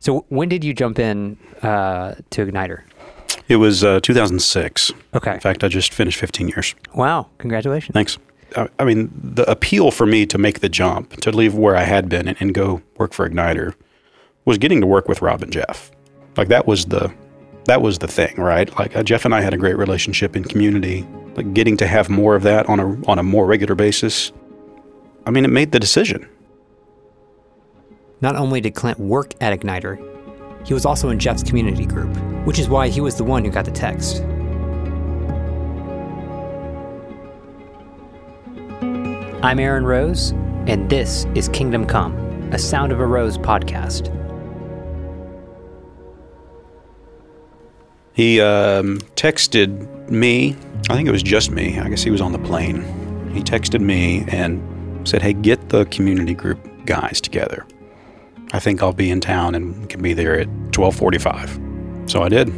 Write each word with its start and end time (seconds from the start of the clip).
So 0.00 0.24
when 0.28 0.48
did 0.48 0.64
you 0.64 0.72
jump 0.72 0.98
in 0.98 1.36
uh, 1.62 2.14
to 2.30 2.46
Igniter? 2.46 2.82
It 3.48 3.56
was 3.56 3.84
uh, 3.84 4.00
2006. 4.00 4.92
Okay. 5.14 5.34
In 5.34 5.40
fact, 5.40 5.62
I 5.62 5.68
just 5.68 5.92
finished 5.92 6.18
15 6.18 6.48
years. 6.48 6.74
Wow! 6.94 7.28
Congratulations. 7.38 7.92
Thanks. 7.92 8.18
I, 8.56 8.68
I 8.78 8.84
mean, 8.84 9.10
the 9.14 9.48
appeal 9.48 9.90
for 9.90 10.06
me 10.06 10.26
to 10.26 10.38
make 10.38 10.60
the 10.60 10.68
jump, 10.68 11.20
to 11.20 11.30
leave 11.30 11.54
where 11.54 11.76
I 11.76 11.82
had 11.82 12.08
been 12.08 12.28
and, 12.28 12.36
and 12.40 12.54
go 12.54 12.82
work 12.96 13.12
for 13.12 13.28
Igniter, 13.28 13.74
was 14.44 14.58
getting 14.58 14.80
to 14.80 14.86
work 14.86 15.06
with 15.06 15.22
Rob 15.22 15.42
and 15.42 15.52
Jeff. 15.52 15.90
Like 16.36 16.48
that 16.48 16.66
was 16.66 16.86
the 16.86 17.12
that 17.66 17.82
was 17.82 17.98
the 17.98 18.08
thing, 18.08 18.34
right? 18.36 18.76
Like 18.78 18.96
uh, 18.96 19.02
Jeff 19.02 19.24
and 19.24 19.34
I 19.34 19.42
had 19.42 19.52
a 19.52 19.58
great 19.58 19.76
relationship 19.76 20.34
in 20.34 20.44
community. 20.44 21.06
Like 21.36 21.52
getting 21.52 21.76
to 21.76 21.86
have 21.86 22.08
more 22.08 22.34
of 22.34 22.42
that 22.44 22.66
on 22.68 22.80
a 22.80 23.06
on 23.06 23.18
a 23.18 23.22
more 23.22 23.46
regular 23.46 23.74
basis. 23.74 24.32
I 25.26 25.30
mean, 25.30 25.44
it 25.44 25.50
made 25.50 25.72
the 25.72 25.78
decision. 25.80 26.28
Not 28.22 28.36
only 28.36 28.60
did 28.60 28.74
Clint 28.74 28.98
work 28.98 29.32
at 29.40 29.58
Igniter, 29.58 29.96
he 30.66 30.74
was 30.74 30.84
also 30.84 31.08
in 31.08 31.18
Jeff's 31.18 31.42
community 31.42 31.86
group, 31.86 32.14
which 32.44 32.58
is 32.58 32.68
why 32.68 32.88
he 32.88 33.00
was 33.00 33.16
the 33.16 33.24
one 33.24 33.44
who 33.44 33.50
got 33.50 33.64
the 33.64 33.70
text. 33.70 34.22
I'm 39.42 39.58
Aaron 39.58 39.86
Rose, 39.86 40.32
and 40.66 40.90
this 40.90 41.24
is 41.34 41.48
Kingdom 41.48 41.86
Come, 41.86 42.14
a 42.52 42.58
Sound 42.58 42.92
of 42.92 43.00
a 43.00 43.06
Rose 43.06 43.38
podcast. 43.38 44.14
He 48.12 48.38
um, 48.42 48.98
texted 49.16 50.10
me. 50.10 50.54
I 50.90 50.94
think 50.94 51.08
it 51.08 51.12
was 51.12 51.22
just 51.22 51.50
me. 51.50 51.78
I 51.78 51.88
guess 51.88 52.02
he 52.02 52.10
was 52.10 52.20
on 52.20 52.32
the 52.32 52.38
plane. 52.38 52.82
He 53.32 53.40
texted 53.40 53.80
me 53.80 54.26
and 54.28 55.08
said, 55.08 55.22
"Hey, 55.22 55.32
get 55.32 55.70
the 55.70 55.86
community 55.86 56.34
group 56.34 56.58
guys 56.84 57.18
together. 57.22 57.64
I 58.52 58.58
think 58.58 58.82
I'll 58.82 58.92
be 58.92 59.10
in 59.10 59.20
town 59.20 59.54
and 59.54 59.88
can 59.88 60.02
be 60.02 60.12
there 60.12 60.38
at 60.38 60.48
12:45." 60.72 62.10
So 62.10 62.22
I 62.22 62.28
did. 62.28 62.48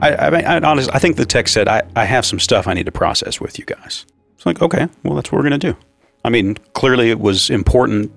I, 0.00 0.14
I, 0.16 0.30
mean, 0.30 0.44
I 0.44 0.60
honestly, 0.60 0.92
I 0.92 0.98
think 0.98 1.16
the 1.16 1.24
text 1.24 1.54
said, 1.54 1.68
I, 1.68 1.82
"I 1.96 2.04
have 2.04 2.26
some 2.26 2.38
stuff 2.38 2.66
I 2.66 2.74
need 2.74 2.86
to 2.86 2.92
process 2.92 3.40
with 3.40 3.58
you 3.58 3.64
guys." 3.64 4.06
It's 4.36 4.46
like, 4.46 4.60
okay, 4.60 4.88
well, 5.02 5.14
that's 5.14 5.30
what 5.32 5.38
we're 5.38 5.44
gonna 5.44 5.58
do. 5.58 5.76
I 6.24 6.30
mean, 6.30 6.56
clearly 6.72 7.10
it 7.10 7.20
was 7.20 7.50
important 7.50 8.12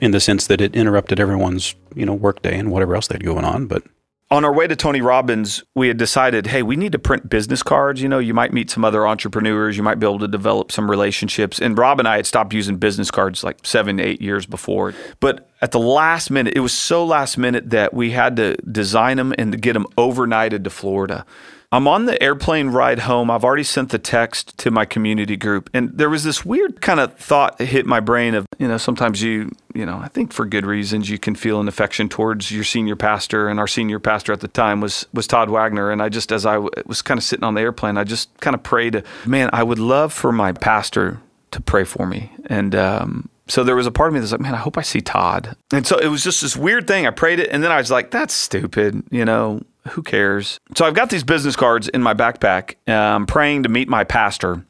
in 0.00 0.12
the 0.12 0.20
sense 0.20 0.46
that 0.46 0.60
it 0.60 0.74
interrupted 0.76 1.18
everyone's, 1.18 1.74
you 1.94 2.06
know, 2.06 2.14
workday 2.14 2.58
and 2.58 2.70
whatever 2.70 2.94
else 2.94 3.08
they 3.08 3.14
had 3.14 3.24
going 3.24 3.44
on, 3.44 3.66
but 3.66 3.82
on 4.30 4.44
our 4.44 4.52
way 4.52 4.66
to 4.66 4.76
Tony 4.76 5.00
Robbins, 5.00 5.64
we 5.74 5.88
had 5.88 5.96
decided, 5.96 6.48
hey, 6.48 6.62
we 6.62 6.76
need 6.76 6.92
to 6.92 6.98
print 6.98 7.30
business 7.30 7.62
cards. 7.62 8.02
You 8.02 8.08
know, 8.08 8.18
you 8.18 8.34
might 8.34 8.52
meet 8.52 8.70
some 8.70 8.84
other 8.84 9.06
entrepreneurs, 9.06 9.76
you 9.76 9.82
might 9.82 9.98
be 9.98 10.06
able 10.06 10.18
to 10.18 10.28
develop 10.28 10.70
some 10.70 10.90
relationships. 10.90 11.58
And 11.58 11.78
Rob 11.78 11.98
and 11.98 12.06
I 12.06 12.16
had 12.16 12.26
stopped 12.26 12.52
using 12.52 12.76
business 12.76 13.10
cards 13.10 13.42
like 13.42 13.64
seven, 13.64 13.98
eight 13.98 14.20
years 14.20 14.44
before. 14.44 14.94
But 15.20 15.47
at 15.60 15.72
the 15.72 15.80
last 15.80 16.30
minute, 16.30 16.54
it 16.56 16.60
was 16.60 16.72
so 16.72 17.04
last 17.04 17.36
minute 17.36 17.70
that 17.70 17.92
we 17.92 18.10
had 18.12 18.36
to 18.36 18.56
design 18.58 19.16
them 19.16 19.34
and 19.36 19.60
get 19.60 19.72
them 19.72 19.86
overnighted 19.96 20.64
to 20.64 20.70
Florida. 20.70 21.24
I'm 21.70 21.86
on 21.86 22.06
the 22.06 22.22
airplane 22.22 22.68
ride 22.68 23.00
home. 23.00 23.30
I've 23.30 23.44
already 23.44 23.62
sent 23.62 23.90
the 23.90 23.98
text 23.98 24.56
to 24.58 24.70
my 24.70 24.86
community 24.86 25.36
group. 25.36 25.68
And 25.74 25.90
there 25.92 26.08
was 26.08 26.24
this 26.24 26.42
weird 26.42 26.80
kind 26.80 26.98
of 26.98 27.14
thought 27.16 27.58
that 27.58 27.66
hit 27.66 27.84
my 27.84 28.00
brain 28.00 28.34
of, 28.34 28.46
you 28.58 28.66
know, 28.66 28.78
sometimes 28.78 29.20
you, 29.20 29.50
you 29.74 29.84
know, 29.84 29.98
I 29.98 30.08
think 30.08 30.32
for 30.32 30.46
good 30.46 30.64
reasons 30.64 31.10
you 31.10 31.18
can 31.18 31.34
feel 31.34 31.60
an 31.60 31.68
affection 31.68 32.08
towards 32.08 32.50
your 32.50 32.64
senior 32.64 32.96
pastor. 32.96 33.48
And 33.48 33.60
our 33.60 33.66
senior 33.66 33.98
pastor 33.98 34.32
at 34.32 34.40
the 34.40 34.48
time 34.48 34.80
was 34.80 35.06
was 35.12 35.26
Todd 35.26 35.50
Wagner. 35.50 35.90
And 35.90 36.00
I 36.00 36.08
just, 36.08 36.32
as 36.32 36.46
I 36.46 36.56
was 36.56 37.02
kind 37.02 37.18
of 37.18 37.24
sitting 37.24 37.44
on 37.44 37.52
the 37.52 37.60
airplane, 37.60 37.98
I 37.98 38.04
just 38.04 38.34
kind 38.40 38.54
of 38.54 38.62
prayed, 38.62 39.02
man, 39.26 39.50
I 39.52 39.62
would 39.62 39.78
love 39.78 40.14
for 40.14 40.32
my 40.32 40.52
pastor 40.52 41.20
to 41.50 41.60
pray 41.60 41.84
for 41.84 42.06
me. 42.06 42.32
And, 42.46 42.74
um, 42.74 43.28
so 43.48 43.64
there 43.64 43.76
was 43.76 43.86
a 43.86 43.90
part 43.90 44.08
of 44.08 44.14
me 44.14 44.20
that's 44.20 44.32
like, 44.32 44.40
man, 44.40 44.54
I 44.54 44.58
hope 44.58 44.78
I 44.78 44.82
see 44.82 45.00
Todd. 45.00 45.56
And 45.72 45.86
so 45.86 45.98
it 45.98 46.08
was 46.08 46.22
just 46.22 46.42
this 46.42 46.56
weird 46.56 46.86
thing. 46.86 47.06
I 47.06 47.10
prayed 47.10 47.40
it, 47.40 47.48
and 47.50 47.62
then 47.62 47.72
I 47.72 47.78
was 47.78 47.90
like, 47.90 48.10
that's 48.10 48.34
stupid. 48.34 49.02
You 49.10 49.24
know, 49.24 49.62
who 49.90 50.02
cares? 50.02 50.60
So 50.76 50.84
I've 50.84 50.94
got 50.94 51.10
these 51.10 51.24
business 51.24 51.56
cards 51.56 51.88
in 51.88 52.02
my 52.02 52.14
backpack. 52.14 52.74
I'm 52.86 53.26
praying 53.26 53.62
to 53.64 53.68
meet 53.68 53.88
my 53.88 54.04
pastor 54.04 54.64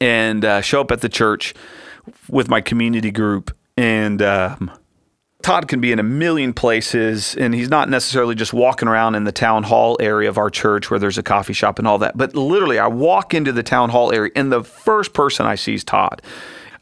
and 0.00 0.44
uh, 0.44 0.60
show 0.60 0.80
up 0.80 0.90
at 0.90 1.00
the 1.00 1.08
church 1.08 1.54
with 2.28 2.48
my 2.48 2.60
community 2.60 3.10
group. 3.10 3.56
And 3.76 4.20
um, 4.22 4.70
Todd 5.42 5.68
can 5.68 5.80
be 5.80 5.92
in 5.92 5.98
a 5.98 6.02
million 6.04 6.52
places, 6.52 7.36
and 7.36 7.54
he's 7.54 7.68
not 7.68 7.88
necessarily 7.88 8.34
just 8.34 8.52
walking 8.52 8.88
around 8.88 9.14
in 9.14 9.24
the 9.24 9.32
town 9.32 9.62
hall 9.62 9.96
area 10.00 10.28
of 10.28 10.38
our 10.38 10.50
church 10.50 10.90
where 10.90 10.98
there's 10.98 11.18
a 11.18 11.22
coffee 11.22 11.52
shop 11.52 11.78
and 11.78 11.86
all 11.86 11.98
that. 11.98 12.16
But 12.16 12.34
literally, 12.34 12.78
I 12.78 12.86
walk 12.86 13.34
into 13.34 13.52
the 13.52 13.62
town 13.62 13.90
hall 13.90 14.12
area, 14.12 14.32
and 14.34 14.50
the 14.50 14.64
first 14.64 15.12
person 15.12 15.46
I 15.46 15.54
see 15.54 15.74
is 15.74 15.84
Todd. 15.84 16.22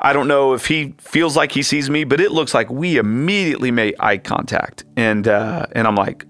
I 0.03 0.13
don't 0.13 0.27
know 0.27 0.53
if 0.53 0.67
he 0.67 0.95
feels 0.99 1.37
like 1.37 1.53
he 1.53 1.63
sees 1.63 1.89
me, 1.89 2.03
but 2.03 2.21
it 2.21 2.33
looks 2.33 2.55
like 2.55 2.69
we 2.71 2.97
immediately 2.97 3.71
made 3.71 3.95
eye 4.01 4.19
contact, 4.19 4.85
and 4.97 5.29
uh, 5.29 5.67
and 5.73 5.87
I'm 5.87 5.95
like, 5.95 6.27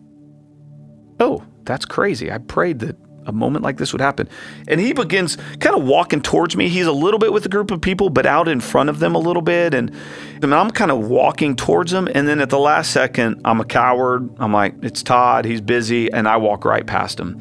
oh, 1.19 1.43
that's 1.65 1.87
crazy. 1.87 2.31
I 2.31 2.39
prayed 2.39 2.81
that 2.81 2.97
a 3.27 3.33
moment 3.33 3.65
like 3.65 3.79
this 3.79 3.93
would 3.93 4.01
happen. 4.01 4.29
And 4.69 4.81
he 4.81 4.93
begins 4.93 5.37
kind 5.61 5.77
of 5.77 5.85
walking 5.85 6.21
towards 6.21 6.57
me. 6.57 6.69
He's 6.69 6.87
a 6.87 6.93
little 6.93 7.19
bit 7.19 7.33
with 7.33 7.47
a 7.47 7.49
group 7.49 7.71
of 7.71 7.81
people, 7.81 8.11
but 8.11 8.27
out 8.27 8.49
in 8.49 8.61
front 8.61 8.91
of 8.91 8.99
them 8.99 9.15
a 9.15 9.19
little 9.19 9.43
bit. 9.43 9.75
And, 9.75 9.95
and 10.43 10.55
I'm 10.55 10.71
kind 10.71 10.91
of 10.91 11.07
walking 11.09 11.57
towards 11.57 11.93
him. 11.93 12.09
And 12.15 12.27
then 12.27 12.41
at 12.41 12.51
the 12.51 12.59
last 12.59 12.91
second, 12.91 13.41
I'm 13.45 13.61
a 13.61 13.65
coward. 13.65 14.29
I'm 14.39 14.53
like, 14.53 14.75
it's 14.83 15.03
Todd. 15.03 15.45
He's 15.45 15.61
busy. 15.61 16.13
And 16.13 16.29
I 16.29 16.37
walk 16.37 16.65
right 16.65 16.87
past 16.87 17.21
him. 17.21 17.39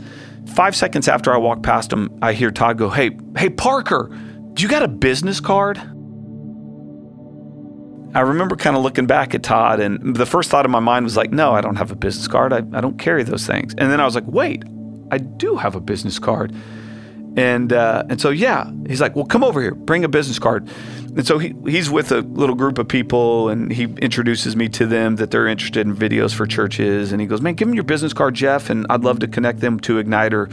Five 0.54 0.76
seconds 0.76 1.08
after 1.08 1.34
I 1.34 1.38
walk 1.38 1.64
past 1.64 1.92
him, 1.92 2.18
I 2.22 2.34
hear 2.34 2.52
Todd 2.52 2.78
go, 2.78 2.90
Hey, 2.90 3.18
hey, 3.38 3.50
Parker, 3.50 4.16
do 4.54 4.64
you 4.64 4.70
got 4.70 4.84
a 4.84 4.88
business 4.88 5.40
card? 5.40 5.82
I 8.14 8.22
remember 8.22 8.56
kind 8.56 8.76
of 8.76 8.84
looking 8.84 9.08
back 9.08 9.34
at 9.34 9.44
Todd, 9.44 9.80
and 9.80 10.16
the 10.16 10.26
first 10.26 10.50
thought 10.50 10.66
in 10.66 10.72
my 10.72 10.80
mind 10.80 11.06
was 11.06 11.16
like, 11.16 11.32
no, 11.32 11.54
I 11.54 11.62
don't 11.62 11.78
have 11.78 11.92
a 11.92 11.96
business 11.96 12.28
card. 12.28 12.52
I, 12.52 12.58
I 12.58 12.82
don't 12.82 12.98
carry 13.00 13.24
those 13.24 13.48
things. 13.48 13.74
And 13.78 13.92
then 13.92 14.02
I 14.02 14.06
was 14.06 14.16
like, 14.16 14.28
wait, 14.28 14.64
I 15.12 15.18
do 15.18 15.56
have 15.56 15.76
a 15.76 15.80
business 15.80 16.20
card. 16.20 16.54
And 17.38 17.72
uh, 17.72 18.04
and 18.10 18.20
so 18.20 18.30
yeah, 18.30 18.70
he's 18.88 19.00
like, 19.00 19.16
well, 19.16 19.24
come 19.24 19.42
over 19.42 19.62
here, 19.62 19.74
bring 19.74 20.04
a 20.04 20.10
business 20.10 20.38
card. 20.38 20.70
And 21.16 21.26
so 21.26 21.38
he 21.38 21.56
he's 21.66 21.90
with 21.90 22.12
a 22.12 22.20
little 22.22 22.56
group 22.56 22.78
of 22.78 22.90
people, 22.90 23.48
and 23.48 23.72
he 23.72 23.84
introduces 23.84 24.58
me 24.58 24.68
to 24.70 24.86
them 24.86 25.16
that 25.16 25.32
they're 25.32 25.48
interested 25.48 25.88
in 25.88 25.96
videos 25.96 26.34
for 26.34 26.46
churches. 26.46 27.14
And 27.14 27.22
he 27.22 27.28
goes, 27.28 27.40
man, 27.40 27.54
give 27.54 27.70
them 27.70 27.76
your 27.76 27.86
business 27.86 28.12
card, 28.12 28.34
Jeff, 28.34 28.70
and 28.70 28.86
I'd 28.90 29.06
love 29.06 29.20
to 29.20 29.30
connect 29.30 29.62
them 29.62 29.80
to 29.82 30.04
Igniter. 30.04 30.52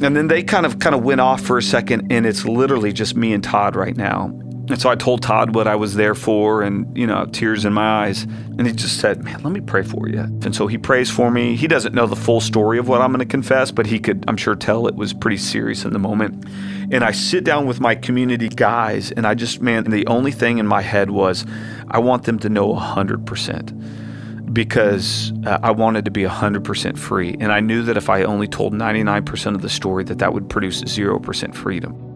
And 0.00 0.16
then 0.16 0.28
they 0.28 0.44
kind 0.44 0.64
of 0.64 0.78
kind 0.78 0.94
of 0.94 1.02
went 1.02 1.20
off 1.20 1.40
for 1.40 1.58
a 1.58 1.62
second, 1.62 2.12
and 2.12 2.24
it's 2.24 2.44
literally 2.44 2.92
just 2.92 3.16
me 3.16 3.32
and 3.32 3.42
Todd 3.42 3.74
right 3.74 3.96
now. 3.96 4.32
And 4.70 4.78
so 4.78 4.90
I 4.90 4.96
told 4.96 5.22
Todd 5.22 5.54
what 5.54 5.66
I 5.66 5.76
was 5.76 5.94
there 5.94 6.14
for 6.14 6.62
and, 6.62 6.94
you 6.96 7.06
know, 7.06 7.24
tears 7.26 7.64
in 7.64 7.72
my 7.72 8.04
eyes. 8.04 8.24
And 8.24 8.66
he 8.66 8.72
just 8.72 9.00
said, 9.00 9.24
Man, 9.24 9.42
let 9.42 9.52
me 9.52 9.60
pray 9.60 9.82
for 9.82 10.08
you. 10.08 10.20
And 10.20 10.54
so 10.54 10.66
he 10.66 10.76
prays 10.76 11.10
for 11.10 11.30
me. 11.30 11.56
He 11.56 11.66
doesn't 11.66 11.94
know 11.94 12.06
the 12.06 12.16
full 12.16 12.40
story 12.40 12.78
of 12.78 12.86
what 12.86 13.00
I'm 13.00 13.10
going 13.10 13.20
to 13.20 13.26
confess, 13.26 13.70
but 13.70 13.86
he 13.86 13.98
could, 13.98 14.24
I'm 14.28 14.36
sure, 14.36 14.54
tell 14.54 14.86
it 14.86 14.94
was 14.94 15.14
pretty 15.14 15.38
serious 15.38 15.84
in 15.84 15.94
the 15.94 15.98
moment. 15.98 16.44
And 16.92 17.02
I 17.02 17.12
sit 17.12 17.44
down 17.44 17.66
with 17.66 17.80
my 17.80 17.94
community 17.94 18.48
guys, 18.48 19.10
and 19.12 19.26
I 19.26 19.34
just, 19.34 19.60
man, 19.62 19.84
the 19.84 20.06
only 20.06 20.32
thing 20.32 20.58
in 20.58 20.66
my 20.66 20.82
head 20.82 21.10
was, 21.10 21.46
I 21.90 21.98
want 21.98 22.24
them 22.24 22.38
to 22.40 22.48
know 22.48 22.74
100% 22.74 24.52
because 24.52 25.32
uh, 25.46 25.58
I 25.62 25.70
wanted 25.70 26.06
to 26.06 26.10
be 26.10 26.22
100% 26.22 26.98
free. 26.98 27.36
And 27.38 27.52
I 27.52 27.60
knew 27.60 27.82
that 27.82 27.96
if 27.96 28.08
I 28.08 28.22
only 28.22 28.48
told 28.48 28.72
99% 28.72 29.54
of 29.54 29.62
the 29.62 29.68
story, 29.68 30.04
that 30.04 30.18
that 30.18 30.32
would 30.32 30.48
produce 30.48 30.82
0% 30.82 31.54
freedom. 31.54 32.07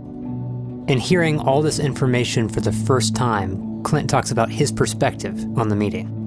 And 0.89 1.01
hearing 1.01 1.39
all 1.39 1.63
this 1.63 1.79
information 1.79 2.49
for 2.49 2.61
the 2.61 2.73
first 2.73 3.15
time, 3.15 3.83
Clint 3.85 4.11
talks 4.11 4.31
about 4.31 4.51
his 4.51 4.73
perspective 4.73 5.45
on 5.57 5.69
the 5.69 5.77
meeting. 5.77 6.19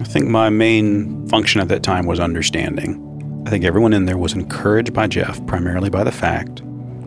I 0.00 0.04
think 0.04 0.26
my 0.26 0.50
main 0.50 1.28
function 1.28 1.60
at 1.60 1.68
that 1.68 1.82
time 1.84 2.06
was 2.06 2.18
understanding. 2.18 3.00
I 3.46 3.50
think 3.50 3.64
everyone 3.64 3.92
in 3.92 4.06
there 4.06 4.18
was 4.18 4.32
encouraged 4.32 4.92
by 4.92 5.06
Jeff, 5.06 5.44
primarily 5.46 5.90
by 5.90 6.02
the 6.02 6.10
fact 6.10 6.62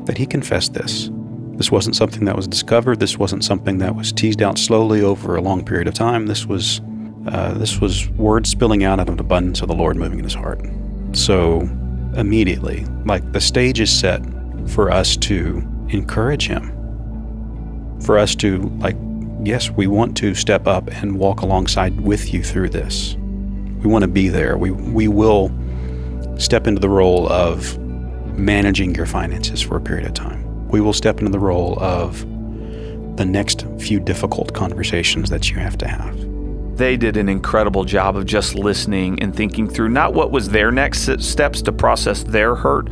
that 0.05 0.17
he 0.17 0.25
confessed 0.25 0.73
this. 0.73 1.09
This 1.55 1.71
wasn't 1.71 1.95
something 1.95 2.25
that 2.25 2.35
was 2.35 2.47
discovered. 2.47 2.99
This 2.99 3.17
wasn't 3.17 3.43
something 3.43 3.79
that 3.79 3.95
was 3.95 4.13
teased 4.13 4.41
out 4.41 4.57
slowly 4.57 5.01
over 5.01 5.35
a 5.35 5.41
long 5.41 5.65
period 5.65 5.87
of 5.87 5.93
time. 5.93 6.27
This 6.27 6.45
was 6.45 6.81
uh, 7.27 7.55
this 7.55 7.81
was 7.81 8.07
words 8.11 8.49
spilling 8.49 8.85
out 8.85 8.99
of 8.99 9.09
an 9.09 9.19
abundance 9.19 9.61
of 9.61 9.67
the 9.67 9.75
Lord 9.75 9.97
moving 9.97 10.19
in 10.19 10.23
his 10.23 10.35
heart. 10.35 10.61
So 11.11 11.61
immediately, 12.15 12.85
like 13.05 13.33
the 13.33 13.41
stage 13.41 13.81
is 13.81 13.91
set 13.91 14.21
for 14.69 14.91
us 14.91 15.17
to 15.17 15.67
encourage 15.89 16.47
him 16.47 16.76
for 18.01 18.17
us 18.17 18.35
to, 18.35 18.59
like, 18.79 18.95
yes, 19.43 19.69
we 19.69 19.87
want 19.87 20.17
to 20.17 20.35
step 20.35 20.67
up 20.67 20.87
and 20.87 21.17
walk 21.17 21.41
alongside 21.41 21.99
with 22.01 22.33
you 22.33 22.43
through 22.43 22.69
this. 22.69 23.15
We 23.15 23.89
want 23.89 24.03
to 24.03 24.07
be 24.07 24.29
there. 24.29 24.57
We, 24.57 24.71
we 24.71 25.07
will 25.07 25.51
step 26.37 26.67
into 26.67 26.79
the 26.79 26.89
role 26.89 27.27
of 27.31 27.77
managing 28.37 28.93
your 28.95 29.05
finances 29.05 29.61
for 29.61 29.77
a 29.77 29.81
period 29.81 30.05
of 30.05 30.13
time. 30.13 30.67
We 30.67 30.81
will 30.81 30.93
step 30.93 31.19
into 31.19 31.31
the 31.31 31.39
role 31.39 31.77
of 31.81 32.19
the 33.17 33.25
next 33.25 33.65
few 33.79 33.99
difficult 33.99 34.53
conversations 34.53 35.29
that 35.29 35.49
you 35.49 35.57
have 35.57 35.77
to 35.79 35.87
have. 35.87 36.15
They 36.77 36.97
did 36.97 37.17
an 37.17 37.27
incredible 37.27 37.83
job 37.83 38.15
of 38.15 38.27
just 38.27 38.53
listening 38.53 39.19
and 39.23 39.35
thinking 39.35 39.67
through 39.67 39.89
not 39.89 40.13
what 40.13 40.29
was 40.29 40.49
their 40.49 40.71
next 40.71 41.09
steps 41.23 41.63
to 41.63 41.71
process 41.71 42.21
their 42.21 42.53
hurt, 42.53 42.89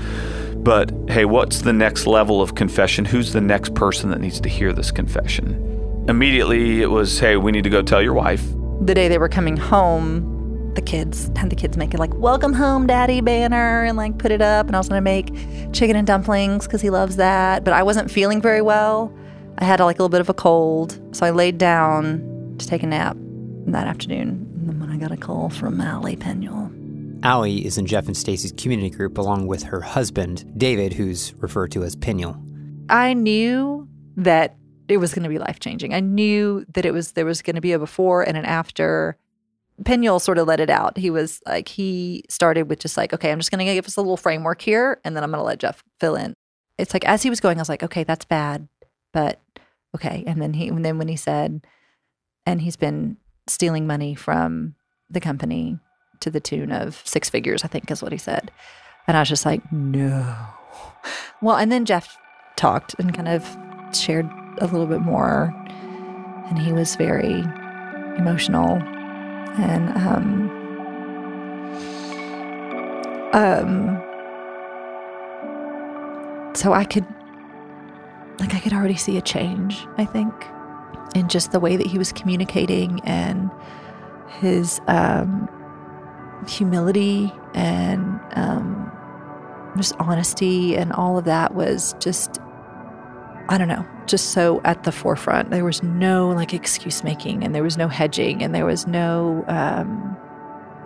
but 0.66 0.92
hey, 1.08 1.26
what's 1.26 1.62
the 1.62 1.72
next 1.72 2.08
level 2.08 2.42
of 2.42 2.56
confession? 2.56 3.06
Who's 3.06 3.34
the 3.34 3.40
next 3.40 3.76
person 3.76 4.10
that 4.10 4.20
needs 4.20 4.42
to 4.42 4.50
hear 4.50 4.74
this 4.74 4.90
confession? 4.90 5.62
Immediately, 6.10 6.82
it 6.82 6.88
was, 6.88 7.20
hey, 7.20 7.38
we 7.38 7.52
need 7.52 7.64
to 7.66 7.70
go 7.70 7.84
tell 7.84 8.02
your 8.02 8.16
wife. 8.16 8.44
The 8.82 8.96
day 8.96 9.08
they 9.08 9.20
were 9.20 9.30
coming 9.30 9.58
home, 9.58 10.74
the 10.74 10.82
kids, 10.82 11.32
had 11.36 11.52
the 11.52 11.56
kids 11.56 11.78
make 11.78 11.94
it 11.94 12.00
like 12.00 12.12
welcome 12.16 12.52
home 12.52 12.88
daddy 12.88 13.22
banner 13.22 13.84
and 13.84 13.96
like 13.96 14.18
put 14.18 14.32
it 14.32 14.42
up. 14.42 14.66
And 14.66 14.76
I 14.76 14.80
was 14.80 14.90
going 14.90 14.98
to 14.98 15.04
make 15.04 15.28
chicken 15.72 15.96
and 15.96 16.08
dumplings 16.08 16.66
because 16.66 16.82
he 16.82 16.90
loves 16.90 17.18
that. 17.18 17.64
But 17.64 17.74
I 17.74 17.84
wasn't 17.84 18.10
feeling 18.10 18.42
very 18.42 18.64
well. 18.64 19.14
I 19.60 19.66
had 19.66 19.80
like 19.80 20.00
a 20.00 20.02
little 20.02 20.10
bit 20.10 20.22
of 20.22 20.30
a 20.30 20.34
cold. 20.34 21.00
So 21.16 21.28
I 21.28 21.30
laid 21.30 21.60
down 21.60 22.56
to 22.58 22.68
take 22.68 22.82
a 22.82 22.88
nap 22.88 23.16
that 23.68 23.86
afternoon. 23.86 24.30
And 24.56 24.68
then 24.68 24.80
when 24.80 24.90
I 24.90 24.98
got 24.98 25.12
a 25.12 25.18
call 25.18 25.50
from 25.50 25.80
Allie 25.80 26.16
Penuel. 26.16 26.72
Allie 27.26 27.66
is 27.66 27.80
in 27.80 27.88
Jeff 27.88 28.06
and 28.06 28.16
Stacy's 28.16 28.52
community 28.52 28.92
group 28.92 29.18
along 29.18 29.48
with 29.48 29.64
her 29.64 29.82
husband, 29.82 30.46
David, 30.60 30.94
who's 30.94 31.34
referred 31.38 31.72
to 31.72 31.84
as 31.84 31.96
Penuel. 31.96 32.40
I 32.88 33.16
knew 33.16 33.88
that 34.16 34.56
it 34.88 34.98
was 34.98 35.12
going 35.12 35.24
to 35.24 35.30
be 35.30 35.40
life 35.40 35.60
changing. 35.60 35.96
I 35.96 36.02
knew 36.02 36.64
that 36.76 36.86
it 36.86 36.94
was 36.94 37.14
there 37.14 37.26
was 37.26 37.42
going 37.42 37.56
to 37.56 37.62
be 37.62 37.72
a 37.72 37.80
before 37.80 38.22
and 38.22 38.38
an 38.38 38.46
after. 38.46 39.18
Penuel 39.84 40.20
sort 40.20 40.38
of 40.38 40.48
let 40.48 40.60
it 40.60 40.70
out. 40.70 41.00
He 41.00 41.10
was 41.10 41.42
like 41.48 41.68
he 41.68 42.24
started 42.30 42.70
with 42.70 42.78
just 42.78 42.96
like, 42.96 43.12
okay, 43.12 43.32
I'm 43.32 43.40
just 43.40 43.50
going 43.50 43.66
to 43.66 43.74
give 43.74 43.88
us 43.88 43.98
a 43.98 44.02
little 44.02 44.18
framework 44.18 44.62
here, 44.62 45.02
and 45.04 45.16
then 45.16 45.24
I'm 45.24 45.32
going 45.32 45.40
to 45.40 45.46
let 45.46 45.58
Jeff 45.58 45.84
fill 46.00 46.16
in. 46.16 46.36
It's 46.78 46.94
like 46.94 47.06
as 47.06 47.24
he 47.24 47.32
was 47.32 47.40
going, 47.40 47.58
I 47.58 47.62
was 47.62 47.70
like, 47.70 47.82
okay, 47.82 48.04
that's 48.04 48.26
bad, 48.26 48.68
but 49.14 49.42
okay. 49.96 50.24
And 50.28 50.40
then 50.40 50.54
he, 50.54 50.68
and 50.68 50.86
then 50.86 51.00
when 51.00 51.08
he 51.08 51.16
said, 51.16 51.66
and 52.46 52.62
he's 52.62 52.76
been 52.76 53.18
stealing 53.48 53.88
money 53.88 54.14
from 54.14 54.76
the 55.10 55.20
company 55.20 55.80
to 56.26 56.32
the 56.32 56.40
tune 56.40 56.72
of 56.72 57.02
six 57.06 57.30
figures, 57.30 57.64
I 57.64 57.68
think 57.68 57.90
is 57.92 58.02
what 58.02 58.12
he 58.12 58.18
said. 58.18 58.52
And 59.08 59.16
I 59.16 59.22
was 59.22 59.30
just 59.30 59.46
like, 59.46 59.62
no. 59.72 60.36
Well, 61.40 61.56
and 61.56 61.72
then 61.72 61.86
Jeff 61.86 62.18
talked 62.56 62.96
and 62.98 63.14
kind 63.14 63.28
of 63.28 63.48
shared 63.94 64.28
a 64.58 64.66
little 64.66 64.88
bit 64.88 65.02
more. 65.02 65.54
And 66.50 66.58
he 66.58 66.74
was 66.74 66.96
very 66.96 67.44
emotional. 68.18 68.82
And, 69.58 69.90
um, 69.98 70.50
um, 73.34 74.02
so 76.56 76.74
I 76.74 76.86
could, 76.86 77.06
like, 78.40 78.56
I 78.56 78.60
could 78.60 78.74
already 78.74 78.98
see 78.98 79.16
a 79.18 79.22
change, 79.22 79.86
I 79.98 80.06
think, 80.06 80.34
in 81.14 81.30
just 81.30 81.52
the 81.52 81.60
way 81.60 81.76
that 81.76 81.86
he 81.86 82.00
was 82.00 82.12
communicating 82.12 83.00
and 83.04 83.52
his, 84.40 84.82
um, 84.88 85.48
humility 86.48 87.32
and, 87.54 88.20
um, 88.34 88.92
just 89.78 89.94
honesty 90.00 90.76
and 90.78 90.94
all 90.94 91.18
of 91.18 91.26
that 91.26 91.54
was 91.54 91.96
just 92.00 92.40
I 93.48 93.58
don't 93.58 93.68
know, 93.68 93.86
just 94.08 94.32
so 94.32 94.60
at 94.64 94.84
the 94.84 94.92
forefront. 94.92 95.52
There 95.52 95.64
was 95.64 95.84
no 95.84 96.30
like 96.30 96.54
excuse 96.54 97.04
making 97.04 97.44
and 97.44 97.54
there 97.54 97.64
was 97.64 97.78
no 97.78 97.88
hedging 97.88 98.44
and 98.44 98.56
there 98.56 98.66
was 98.66 98.88
no, 98.88 99.46
um, 99.48 100.18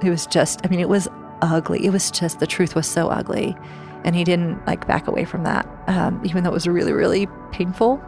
it 0.04 0.10
was 0.10 0.28
just, 0.28 0.66
I 0.66 0.70
mean, 0.70 0.80
it 0.80 0.90
was 0.90 1.08
ugly. 1.42 1.86
It 1.86 1.92
was 1.92 2.12
just, 2.12 2.40
the 2.40 2.48
truth 2.48 2.76
was 2.76 2.88
so 2.88 3.08
ugly. 3.08 3.56
And 4.04 4.16
he 4.16 4.24
didn't 4.24 4.66
like 4.66 4.88
back 4.88 5.08
away 5.08 5.26
from 5.26 5.44
that, 5.44 5.68
um, 5.88 6.22
even 6.26 6.44
though 6.44 6.50
it 6.50 6.54
was 6.54 6.68
really, 6.68 6.94
really 6.94 7.28
painful 7.52 8.02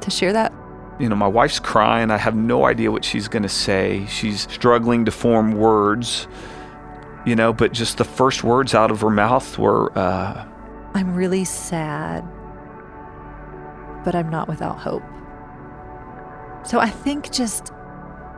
to 0.00 0.10
share 0.10 0.32
that. 0.32 0.52
You 0.98 1.08
know, 1.08 1.16
my 1.16 1.26
wife's 1.26 1.58
crying. 1.58 2.10
I 2.10 2.18
have 2.18 2.36
no 2.36 2.66
idea 2.66 2.90
what 2.92 3.04
she's 3.04 3.26
going 3.26 3.42
to 3.42 3.48
say. 3.48 4.06
She's 4.06 4.42
struggling 4.50 5.04
to 5.06 5.10
form 5.10 5.52
words, 5.52 6.26
you 7.26 7.34
know, 7.34 7.52
but 7.52 7.72
just 7.72 7.98
the 7.98 8.04
first 8.04 8.44
words 8.44 8.74
out 8.74 8.90
of 8.90 9.00
her 9.00 9.10
mouth 9.10 9.58
were, 9.58 9.96
uh, 9.98 10.46
I'm 10.94 11.14
really 11.14 11.44
sad 11.44 12.24
but 14.04 14.14
I'm 14.14 14.28
not 14.28 14.46
without 14.46 14.78
hope. 14.78 15.02
So 16.64 16.78
I 16.78 16.88
think 16.88 17.32
just 17.32 17.72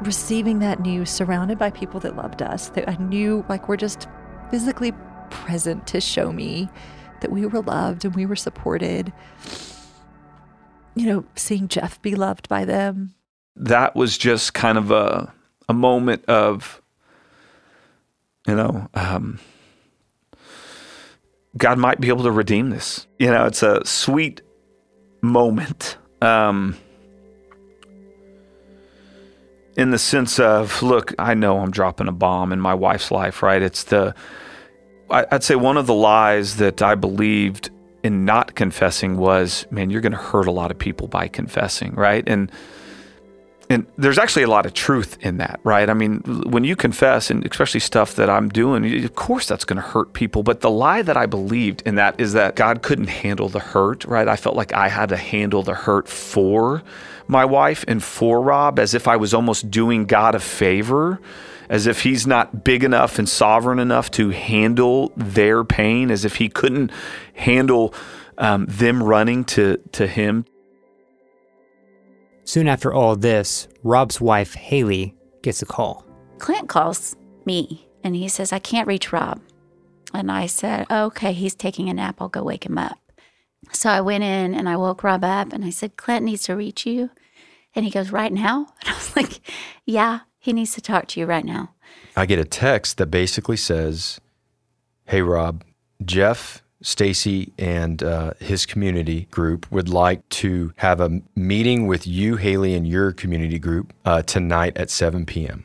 receiving 0.01 0.61
that 0.61 0.81
news, 0.81 1.11
surrounded 1.11 1.59
by 1.59 1.71
people 1.71 2.01
that 2.01 2.17
loved 2.17 2.43
us, 2.43 2.71
that 2.71 2.89
I 2.89 2.97
knew 2.97 3.45
like 3.49 3.69
were 3.69 3.77
just 3.77 4.09
physically 4.51 4.93
present 5.31 5.87
to 5.89 6.01
show 6.01 6.33
me 6.33 6.69
that 7.21 7.33
we 7.33 7.45
were 7.47 7.63
loved 7.63 8.05
and 8.05 8.15
we 8.15 8.27
were 8.27 8.37
supported. 8.37 9.13
You 10.95 11.07
know, 11.07 11.25
seeing 11.35 11.69
Jeff 11.69 12.01
be 12.01 12.15
loved 12.15 12.49
by 12.49 12.65
them. 12.65 13.15
That 13.57 13.97
was 13.97 14.17
just 14.17 14.55
kind 14.55 14.79
of 14.79 14.91
a 14.91 15.33
a 15.69 15.73
moment 15.73 16.25
of, 16.27 16.81
you 18.47 18.55
know, 18.55 18.89
um, 18.95 19.39
God 21.57 21.79
might 21.79 22.01
be 22.01 22.09
able 22.09 22.25
to 22.25 22.31
redeem 22.31 22.71
this. 22.71 23.07
You 23.19 23.31
know, 23.31 23.47
it's 23.47 23.63
a 23.63 23.85
sweet 23.85 24.43
moment. 25.23 25.97
Um, 26.21 26.77
in 29.77 29.91
the 29.91 29.99
sense 29.99 30.39
of, 30.39 30.83
look, 30.83 31.15
I 31.19 31.35
know 31.35 31.59
I'm 31.59 31.71
dropping 31.71 32.09
a 32.09 32.13
bomb 32.13 32.53
in 32.53 32.61
my 32.61 32.75
wife's 32.75 33.11
life, 33.11 33.43
right? 33.43 33.61
It's 33.61 33.85
the, 33.85 34.15
I'd 35.11 35.45
say 35.45 35.55
one 35.55 35.77
of 35.77 35.87
the 35.87 35.95
lies 35.95 36.57
that 36.57 36.81
I 36.83 36.95
believed 36.95 37.71
in 38.03 38.25
not 38.25 38.55
confessing 38.55 39.19
was, 39.19 39.67
man, 39.71 39.91
you're 39.91 40.01
going 40.01 40.13
to 40.13 40.19
hurt 40.19 40.47
a 40.47 40.53
lot 40.53 40.71
of 40.71 40.79
people 40.79 41.09
by 41.09 41.29
confessing, 41.29 41.95
right? 41.95 42.27
And 42.27 42.51
and 43.69 43.87
there's 43.97 44.19
actually 44.19 44.45
a 44.45 44.49
lot 44.49 44.65
of 44.65 44.75
truth 44.75 45.19
in 45.21 45.39
that, 45.39 45.59
right? 45.65 45.91
I 45.91 45.95
mean, 45.95 46.21
when 46.47 46.63
you 46.65 46.77
confess, 46.77 47.31
and 47.31 47.45
especially 47.45 47.81
stuff 47.81 48.15
that 48.15 48.31
I'm 48.31 48.49
doing, 48.49 49.05
of 49.05 49.15
course 49.15 49.47
that's 49.49 49.65
going 49.65 49.81
to 49.81 49.87
hurt 49.87 50.13
people. 50.13 50.43
But 50.43 50.61
the 50.61 50.71
lie 50.71 51.03
that 51.03 51.17
I 51.17 51.27
believed 51.27 51.83
in 51.85 51.97
that 51.97 52.21
is 52.21 52.33
that 52.35 52.55
God 52.55 52.83
couldn't 52.83 53.09
handle 53.09 53.49
the 53.49 53.59
hurt, 53.59 54.05
right? 54.05 54.29
I 54.29 54.37
felt 54.37 54.57
like 54.57 54.73
I 54.73 54.89
had 54.89 55.09
to 55.09 55.17
handle 55.17 55.63
the 55.63 55.75
hurt 55.75 56.09
for 56.09 56.83
my 57.27 57.45
wife 57.45 57.85
and 57.89 58.03
for 58.03 58.41
Rob, 58.41 58.79
as 58.79 58.95
if 58.95 59.09
I 59.09 59.17
was 59.17 59.35
almost 59.35 59.71
doing 59.71 60.07
God 60.07 60.35
a 60.35 60.41
favor, 60.41 61.21
as 61.69 61.89
if 61.89 62.03
He's 62.03 62.27
not 62.27 62.63
big 62.63 62.85
enough 62.85 63.19
and 63.19 63.29
sovereign 63.29 63.81
enough 63.81 64.11
to 64.13 64.31
handle 64.31 65.13
their 65.17 65.65
pain, 65.65 66.13
as 66.13 66.25
if 66.25 66.37
He 66.37 66.49
couldn't 66.49 66.93
handle 67.35 67.93
um, 68.39 68.67
them 68.67 69.03
running 69.03 69.45
to 69.45 69.79
to 69.93 70.07
Him. 70.07 70.45
Soon 72.47 72.69
after 72.69 72.95
all 72.95 73.17
this, 73.17 73.67
Rob's 73.83 74.21
wife, 74.21 74.55
Haley, 74.55 75.17
gets 75.43 75.63
a 75.63 75.67
call. 75.67 76.07
Clint 76.39 76.69
calls 76.69 77.17
me 77.45 77.89
and 78.05 78.15
he 78.15 78.29
says, 78.29 78.53
I 78.53 78.61
can't 78.61 78.87
reach 78.87 79.13
Rob. 79.13 79.41
And 80.15 80.31
I 80.31 80.47
said, 80.47 80.87
Okay, 80.89 81.33
he's 81.33 81.57
taking 81.57 81.89
a 81.89 81.95
nap. 81.95 82.17
I'll 82.21 82.29
go 82.29 82.45
wake 82.45 82.65
him 82.65 82.79
up. 82.79 82.99
So 83.73 83.91
I 83.91 84.01
went 84.01 84.23
in 84.23 84.55
and 84.55 84.69
I 84.69 84.77
woke 84.77 85.03
Rob 85.03 85.25
up 85.25 85.53
and 85.53 85.65
I 85.65 85.71
said, 85.71 85.97
Clint 85.97 86.25
needs 86.25 86.45
to 86.45 86.55
reach 86.55 86.87
you. 86.87 87.11
And 87.75 87.85
he 87.85 87.91
goes, 87.91 88.13
Right 88.13 88.33
now? 88.33 88.69
And 88.81 88.91
I 88.91 88.95
was 88.95 89.17
like, 89.17 89.41
Yeah, 89.85 90.21
he 90.39 90.53
needs 90.53 90.73
to 90.75 90.81
talk 90.81 91.09
to 91.09 91.21
you 91.21 91.27
right 91.27 91.45
now. 91.45 91.75
I 92.17 92.27
get 92.27 92.39
a 92.39 92.45
text 92.45 92.99
that 92.99 93.07
basically 93.07 93.57
says, 93.57 94.21
Hey, 95.07 95.21
Rob, 95.21 95.65
Jeff 96.05 96.63
Stacy 96.87 97.53
and 97.59 98.01
uh, 98.05 98.33
his 98.39 98.65
community 98.65 99.27
group 99.33 99.69
would 99.73 99.89
like 99.89 100.27
to 100.29 100.73
have 100.77 101.01
a 101.01 101.21
meeting 101.35 101.89
with 101.89 102.07
you, 102.07 102.37
Haley, 102.37 102.75
and 102.75 102.87
your 102.87 103.11
community 103.11 103.59
group 103.59 103.93
uh, 104.05 104.23
tonight 104.23 104.77
at 104.77 104.89
7 104.89 105.27
p.m. 105.27 105.65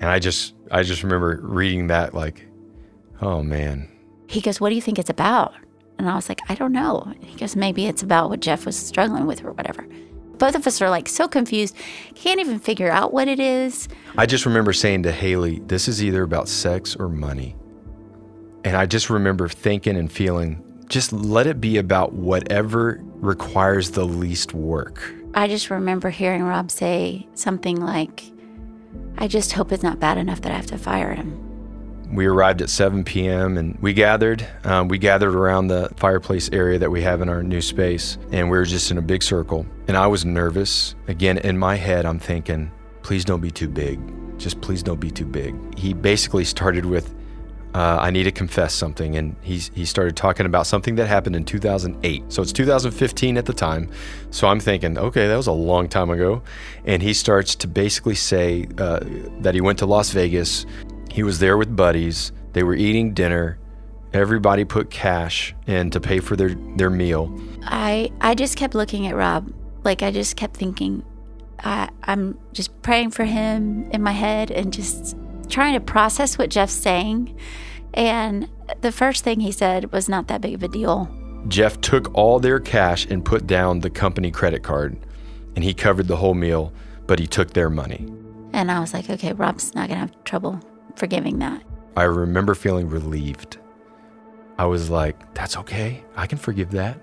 And 0.00 0.10
I 0.10 0.18
just, 0.18 0.54
I 0.68 0.82
just 0.82 1.04
remember 1.04 1.38
reading 1.44 1.86
that 1.86 2.12
like, 2.12 2.44
oh 3.20 3.44
man. 3.44 3.88
He 4.26 4.40
goes, 4.40 4.60
"What 4.60 4.70
do 4.70 4.74
you 4.74 4.82
think 4.82 4.98
it's 4.98 5.10
about?" 5.10 5.54
And 5.96 6.08
I 6.08 6.16
was 6.16 6.28
like, 6.28 6.40
"I 6.48 6.56
don't 6.56 6.72
know." 6.72 7.02
And 7.04 7.24
he 7.24 7.38
goes, 7.38 7.54
"Maybe 7.54 7.86
it's 7.86 8.02
about 8.02 8.28
what 8.28 8.40
Jeff 8.40 8.66
was 8.66 8.76
struggling 8.76 9.26
with 9.26 9.44
or 9.44 9.52
whatever." 9.52 9.86
Both 10.38 10.56
of 10.56 10.66
us 10.66 10.82
are 10.82 10.90
like 10.90 11.08
so 11.08 11.28
confused, 11.28 11.76
can't 12.16 12.40
even 12.40 12.58
figure 12.58 12.90
out 12.90 13.12
what 13.12 13.28
it 13.28 13.38
is. 13.38 13.86
I 14.18 14.26
just 14.26 14.44
remember 14.44 14.72
saying 14.72 15.04
to 15.04 15.12
Haley, 15.12 15.60
"This 15.66 15.86
is 15.86 16.02
either 16.02 16.24
about 16.24 16.48
sex 16.48 16.96
or 16.96 17.08
money." 17.08 17.54
And 18.64 18.76
I 18.76 18.86
just 18.86 19.10
remember 19.10 19.48
thinking 19.48 19.96
and 19.96 20.10
feeling, 20.10 20.62
just 20.88 21.12
let 21.12 21.46
it 21.46 21.60
be 21.60 21.78
about 21.78 22.12
whatever 22.12 23.00
requires 23.14 23.92
the 23.92 24.04
least 24.04 24.54
work. 24.54 25.12
I 25.34 25.48
just 25.48 25.70
remember 25.70 26.10
hearing 26.10 26.42
Rob 26.42 26.70
say 26.70 27.26
something 27.34 27.80
like, 27.80 28.24
I 29.16 29.26
just 29.26 29.52
hope 29.52 29.72
it's 29.72 29.82
not 29.82 29.98
bad 29.98 30.18
enough 30.18 30.42
that 30.42 30.52
I 30.52 30.56
have 30.56 30.66
to 30.66 30.78
fire 30.78 31.14
him. 31.14 31.48
We 32.14 32.26
arrived 32.26 32.60
at 32.60 32.68
7 32.68 33.04
p.m. 33.04 33.56
and 33.56 33.78
we 33.80 33.94
gathered. 33.94 34.46
Um, 34.64 34.88
we 34.88 34.98
gathered 34.98 35.34
around 35.34 35.68
the 35.68 35.90
fireplace 35.96 36.50
area 36.52 36.78
that 36.78 36.90
we 36.90 37.00
have 37.00 37.22
in 37.22 37.30
our 37.30 37.42
new 37.42 37.62
space, 37.62 38.18
and 38.30 38.50
we 38.50 38.58
were 38.58 38.66
just 38.66 38.90
in 38.90 38.98
a 38.98 39.02
big 39.02 39.22
circle. 39.22 39.64
And 39.88 39.96
I 39.96 40.06
was 40.06 40.26
nervous. 40.26 40.94
Again, 41.08 41.38
in 41.38 41.56
my 41.56 41.76
head, 41.76 42.04
I'm 42.04 42.18
thinking, 42.18 42.70
please 43.02 43.24
don't 43.24 43.40
be 43.40 43.50
too 43.50 43.68
big. 43.68 43.98
Just 44.38 44.60
please 44.60 44.82
don't 44.82 45.00
be 45.00 45.10
too 45.10 45.24
big. 45.24 45.54
He 45.78 45.94
basically 45.94 46.44
started 46.44 46.84
with, 46.84 47.14
uh, 47.74 47.98
I 48.00 48.10
need 48.10 48.24
to 48.24 48.32
confess 48.32 48.74
something. 48.74 49.16
And 49.16 49.36
he, 49.40 49.58
he 49.74 49.84
started 49.84 50.16
talking 50.16 50.46
about 50.46 50.66
something 50.66 50.96
that 50.96 51.06
happened 51.06 51.36
in 51.36 51.44
2008. 51.44 52.32
So 52.32 52.42
it's 52.42 52.52
2015 52.52 53.38
at 53.38 53.46
the 53.46 53.52
time. 53.52 53.90
So 54.30 54.48
I'm 54.48 54.60
thinking, 54.60 54.98
okay, 54.98 55.26
that 55.26 55.36
was 55.36 55.46
a 55.46 55.52
long 55.52 55.88
time 55.88 56.10
ago. 56.10 56.42
And 56.84 57.02
he 57.02 57.14
starts 57.14 57.54
to 57.56 57.68
basically 57.68 58.14
say 58.14 58.68
uh, 58.78 59.00
that 59.40 59.54
he 59.54 59.60
went 59.60 59.78
to 59.78 59.86
Las 59.86 60.10
Vegas. 60.10 60.66
He 61.10 61.22
was 61.22 61.38
there 61.38 61.56
with 61.56 61.74
buddies. 61.74 62.32
They 62.52 62.62
were 62.62 62.74
eating 62.74 63.14
dinner. 63.14 63.58
Everybody 64.12 64.64
put 64.64 64.90
cash 64.90 65.54
in 65.66 65.90
to 65.90 66.00
pay 66.00 66.20
for 66.20 66.36
their, 66.36 66.54
their 66.76 66.90
meal. 66.90 67.34
I 67.64 68.10
I 68.20 68.34
just 68.34 68.56
kept 68.56 68.74
looking 68.74 69.06
at 69.06 69.16
Rob. 69.16 69.50
Like 69.84 70.02
I 70.02 70.10
just 70.10 70.36
kept 70.36 70.54
thinking, 70.54 71.02
I, 71.60 71.88
I'm 72.04 72.38
just 72.52 72.82
praying 72.82 73.12
for 73.12 73.24
him 73.24 73.90
in 73.90 74.02
my 74.02 74.12
head 74.12 74.50
and 74.50 74.72
just 74.72 75.16
trying 75.52 75.74
to 75.74 75.80
process 75.80 76.36
what 76.38 76.50
Jeff's 76.50 76.72
saying. 76.72 77.38
And 77.94 78.48
the 78.80 78.90
first 78.90 79.22
thing 79.22 79.38
he 79.40 79.52
said 79.52 79.92
was 79.92 80.08
not 80.08 80.26
that 80.28 80.40
big 80.40 80.54
of 80.54 80.62
a 80.62 80.68
deal. 80.68 81.08
Jeff 81.48 81.80
took 81.80 82.12
all 82.14 82.40
their 82.40 82.58
cash 82.58 83.06
and 83.06 83.24
put 83.24 83.46
down 83.46 83.80
the 83.80 83.90
company 83.90 84.30
credit 84.30 84.62
card, 84.62 84.96
and 85.54 85.62
he 85.64 85.74
covered 85.74 86.08
the 86.08 86.16
whole 86.16 86.34
meal, 86.34 86.72
but 87.06 87.18
he 87.18 87.26
took 87.26 87.52
their 87.52 87.68
money. 87.68 88.06
And 88.52 88.70
I 88.70 88.80
was 88.80 88.94
like, 88.94 89.10
okay, 89.10 89.32
Rob's 89.32 89.74
not 89.74 89.88
going 89.88 90.00
to 90.00 90.06
have 90.06 90.24
trouble 90.24 90.60
forgiving 90.96 91.38
that. 91.40 91.62
I 91.96 92.04
remember 92.04 92.54
feeling 92.54 92.88
relieved. 92.88 93.58
I 94.58 94.66
was 94.66 94.88
like, 94.88 95.34
that's 95.34 95.56
okay. 95.58 96.02
I 96.16 96.26
can 96.26 96.38
forgive 96.38 96.70
that. 96.72 96.98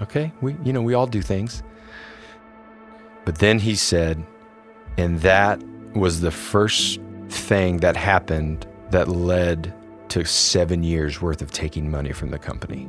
Okay? 0.00 0.32
We 0.40 0.56
you 0.64 0.72
know, 0.72 0.82
we 0.82 0.94
all 0.94 1.06
do 1.06 1.20
things. 1.20 1.62
But 3.24 3.38
then 3.38 3.58
he 3.58 3.74
said, 3.74 4.24
and 4.96 5.20
that 5.20 5.62
was 5.94 6.20
the 6.20 6.30
first 6.30 7.00
thing 7.30 7.78
that 7.78 7.96
happened 7.96 8.66
that 8.90 9.08
led 9.08 9.72
to 10.08 10.24
7 10.24 10.82
years 10.82 11.22
worth 11.22 11.40
of 11.40 11.52
taking 11.52 11.90
money 11.90 12.12
from 12.12 12.30
the 12.30 12.38
company. 12.38 12.88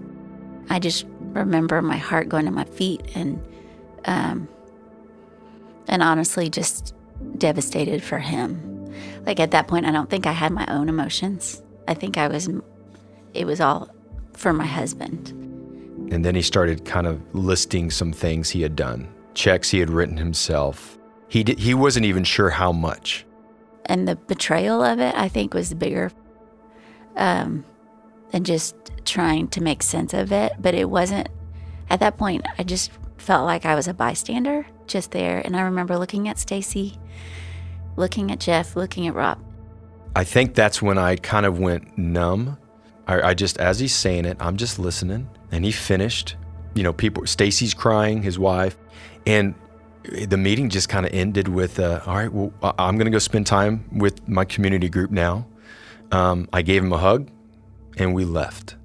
I 0.69 0.79
just 0.79 1.05
remember 1.19 1.81
my 1.81 1.97
heart 1.97 2.29
going 2.29 2.45
to 2.45 2.51
my 2.51 2.65
feet 2.65 3.01
and 3.15 3.41
um 4.05 4.47
and 5.87 6.01
honestly 6.01 6.49
just 6.49 6.95
devastated 7.37 8.01
for 8.01 8.17
him. 8.17 8.93
Like 9.25 9.39
at 9.39 9.51
that 9.51 9.67
point 9.67 9.85
I 9.85 9.91
don't 9.91 10.09
think 10.09 10.25
I 10.25 10.31
had 10.31 10.51
my 10.51 10.65
own 10.67 10.89
emotions. 10.89 11.61
I 11.87 11.93
think 11.93 12.17
I 12.17 12.27
was 12.27 12.49
it 13.33 13.45
was 13.45 13.61
all 13.61 13.89
for 14.33 14.53
my 14.53 14.65
husband. 14.65 15.29
And 16.11 16.25
then 16.25 16.35
he 16.35 16.41
started 16.41 16.83
kind 16.83 17.07
of 17.07 17.21
listing 17.33 17.89
some 17.91 18.11
things 18.11 18.49
he 18.49 18.61
had 18.61 18.75
done, 18.75 19.07
checks 19.33 19.69
he 19.69 19.79
had 19.79 19.89
written 19.89 20.17
himself. 20.17 20.97
He 21.29 21.43
did, 21.43 21.59
he 21.59 21.73
wasn't 21.73 22.05
even 22.05 22.25
sure 22.25 22.49
how 22.49 22.73
much. 22.73 23.25
And 23.85 24.07
the 24.07 24.15
betrayal 24.15 24.83
of 24.83 24.99
it 24.99 25.15
I 25.15 25.27
think 25.27 25.53
was 25.53 25.73
bigger 25.73 26.11
um 27.15 27.65
than 28.31 28.43
just 28.43 28.75
trying 29.03 29.47
to 29.49 29.61
make 29.61 29.83
sense 29.83 30.13
of 30.13 30.31
it, 30.31 30.53
but 30.59 30.73
it 30.73 30.89
wasn't 30.89 31.29
at 31.89 31.99
that 31.99 32.17
point 32.17 32.45
I 32.57 32.63
just 32.63 32.91
felt 33.17 33.45
like 33.45 33.65
I 33.65 33.75
was 33.75 33.87
a 33.87 33.93
bystander 33.93 34.65
just 34.87 35.11
there 35.11 35.41
and 35.43 35.55
I 35.55 35.61
remember 35.61 35.97
looking 35.97 36.27
at 36.27 36.39
Stacy, 36.39 36.97
looking 37.95 38.31
at 38.31 38.39
Jeff, 38.39 38.75
looking 38.75 39.07
at 39.07 39.13
Rob. 39.13 39.39
I 40.15 40.23
think 40.23 40.55
that's 40.55 40.81
when 40.81 40.97
I 40.97 41.15
kind 41.15 41.45
of 41.45 41.59
went 41.59 41.97
numb. 41.97 42.57
I, 43.07 43.29
I 43.29 43.33
just, 43.33 43.57
as 43.59 43.79
he's 43.79 43.95
saying 43.95 44.25
it, 44.25 44.37
I'm 44.39 44.57
just 44.57 44.77
listening. 44.77 45.29
And 45.51 45.63
he 45.63 45.71
finished. 45.71 46.35
You 46.73 46.83
know, 46.83 46.93
people, 46.93 47.25
Stacy's 47.25 47.73
crying, 47.73 48.21
his 48.21 48.37
wife. 48.37 48.77
And 49.25 49.55
the 50.03 50.37
meeting 50.37 50.69
just 50.69 50.89
kind 50.89 51.05
of 51.05 51.13
ended 51.13 51.47
with, 51.47 51.79
uh, 51.79 52.01
all 52.05 52.15
right, 52.15 52.31
well, 52.31 52.53
I'm 52.79 52.97
going 52.97 53.05
to 53.05 53.11
go 53.11 53.19
spend 53.19 53.47
time 53.47 53.85
with 53.91 54.27
my 54.27 54.45
community 54.45 54.89
group 54.89 55.11
now. 55.11 55.47
Um, 56.11 56.49
I 56.51 56.61
gave 56.61 56.83
him 56.83 56.91
a 56.91 56.97
hug 56.97 57.29
and 57.97 58.13
we 58.13 58.25
left. 58.25 58.75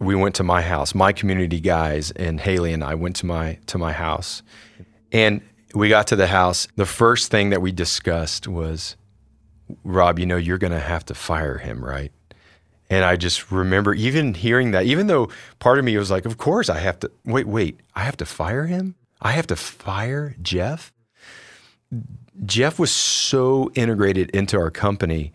We 0.00 0.14
went 0.14 0.34
to 0.36 0.44
my 0.44 0.62
house. 0.62 0.94
My 0.94 1.12
community 1.12 1.60
guys 1.60 2.12
and 2.12 2.40
Haley 2.40 2.72
and 2.72 2.84
I 2.84 2.94
went 2.94 3.16
to 3.16 3.26
my 3.26 3.58
to 3.66 3.78
my 3.78 3.92
house. 3.92 4.42
And 5.10 5.40
we 5.74 5.88
got 5.88 6.06
to 6.08 6.16
the 6.16 6.28
house. 6.28 6.68
The 6.76 6.86
first 6.86 7.30
thing 7.30 7.50
that 7.50 7.60
we 7.60 7.72
discussed 7.72 8.46
was, 8.46 8.96
Rob, 9.82 10.18
you 10.18 10.26
know, 10.26 10.36
you're 10.36 10.58
going 10.58 10.72
to 10.72 10.78
have 10.80 11.04
to 11.06 11.14
fire 11.14 11.58
him, 11.58 11.84
right? 11.84 12.12
And 12.90 13.04
I 13.04 13.16
just 13.16 13.50
remember 13.50 13.94
even 13.94 14.34
hearing 14.34 14.70
that, 14.70 14.84
even 14.84 15.08
though 15.08 15.28
part 15.58 15.78
of 15.78 15.84
me 15.84 15.96
was 15.96 16.10
like, 16.10 16.24
of 16.24 16.38
course 16.38 16.70
I 16.70 16.78
have 16.78 16.98
to, 17.00 17.10
wait, 17.24 17.46
wait, 17.46 17.80
I 17.94 18.04
have 18.04 18.16
to 18.18 18.26
fire 18.26 18.66
him? 18.66 18.94
I 19.20 19.32
have 19.32 19.46
to 19.48 19.56
fire 19.56 20.36
Jeff? 20.40 20.92
Jeff 22.44 22.78
was 22.78 22.90
so 22.90 23.70
integrated 23.74 24.30
into 24.30 24.58
our 24.58 24.70
company. 24.70 25.32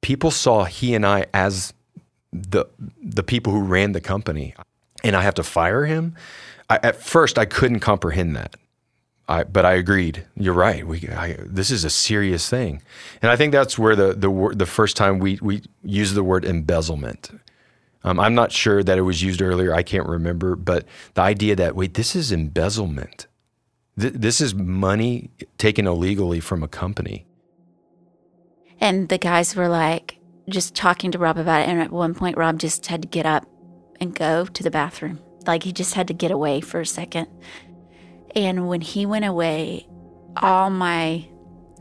People 0.00 0.30
saw 0.30 0.64
he 0.64 0.94
and 0.94 1.06
I 1.06 1.26
as 1.32 1.72
the 2.32 2.66
the 3.02 3.22
people 3.22 3.52
who 3.52 3.62
ran 3.62 3.92
the 3.92 4.00
company, 4.00 4.54
and 5.02 5.16
I 5.16 5.22
have 5.22 5.34
to 5.34 5.42
fire 5.42 5.86
him. 5.86 6.14
I, 6.68 6.78
at 6.82 6.96
first, 6.96 7.38
I 7.38 7.44
couldn't 7.46 7.80
comprehend 7.80 8.36
that. 8.36 8.56
I, 9.28 9.44
but 9.44 9.64
I 9.64 9.72
agreed. 9.72 10.24
You're 10.36 10.54
right. 10.54 10.86
We, 10.86 11.08
I, 11.08 11.36
this 11.40 11.70
is 11.70 11.84
a 11.84 11.90
serious 11.90 12.48
thing, 12.48 12.82
and 13.20 13.30
I 13.30 13.36
think 13.36 13.52
that's 13.52 13.78
where 13.78 13.96
the 13.96 14.12
the 14.12 14.54
the 14.54 14.66
first 14.66 14.96
time 14.96 15.18
we 15.18 15.38
we 15.42 15.62
used 15.82 16.14
the 16.14 16.22
word 16.22 16.44
embezzlement. 16.44 17.30
Um, 18.04 18.20
I'm 18.20 18.36
not 18.36 18.52
sure 18.52 18.84
that 18.84 18.98
it 18.98 19.02
was 19.02 19.22
used 19.22 19.42
earlier. 19.42 19.74
I 19.74 19.82
can't 19.82 20.06
remember, 20.06 20.54
but 20.54 20.84
the 21.14 21.22
idea 21.22 21.56
that 21.56 21.74
wait, 21.74 21.94
this 21.94 22.14
is 22.14 22.30
embezzlement. 22.30 23.26
Th- 23.98 24.12
this 24.12 24.40
is 24.40 24.54
money 24.54 25.30
taken 25.58 25.88
illegally 25.88 26.38
from 26.38 26.62
a 26.62 26.68
company. 26.68 27.26
And 28.80 29.08
the 29.08 29.18
guys 29.18 29.56
were 29.56 29.68
like 29.68 30.18
just 30.48 30.76
talking 30.76 31.10
to 31.10 31.18
Rob 31.18 31.38
about 31.38 31.62
it. 31.62 31.68
And 31.68 31.80
at 31.80 31.90
one 31.90 32.14
point, 32.14 32.36
Rob 32.36 32.58
just 32.58 32.86
had 32.86 33.02
to 33.02 33.08
get 33.08 33.26
up 33.26 33.44
and 34.00 34.14
go 34.14 34.44
to 34.44 34.62
the 34.62 34.70
bathroom. 34.70 35.18
Like 35.46 35.62
he 35.62 35.72
just 35.72 35.94
had 35.94 36.06
to 36.08 36.14
get 36.14 36.30
away 36.30 36.60
for 36.60 36.80
a 36.80 36.86
second. 36.86 37.28
And 38.36 38.68
when 38.68 38.82
he 38.82 39.06
went 39.06 39.24
away, 39.24 39.88
all 40.36 40.70
my 40.70 41.26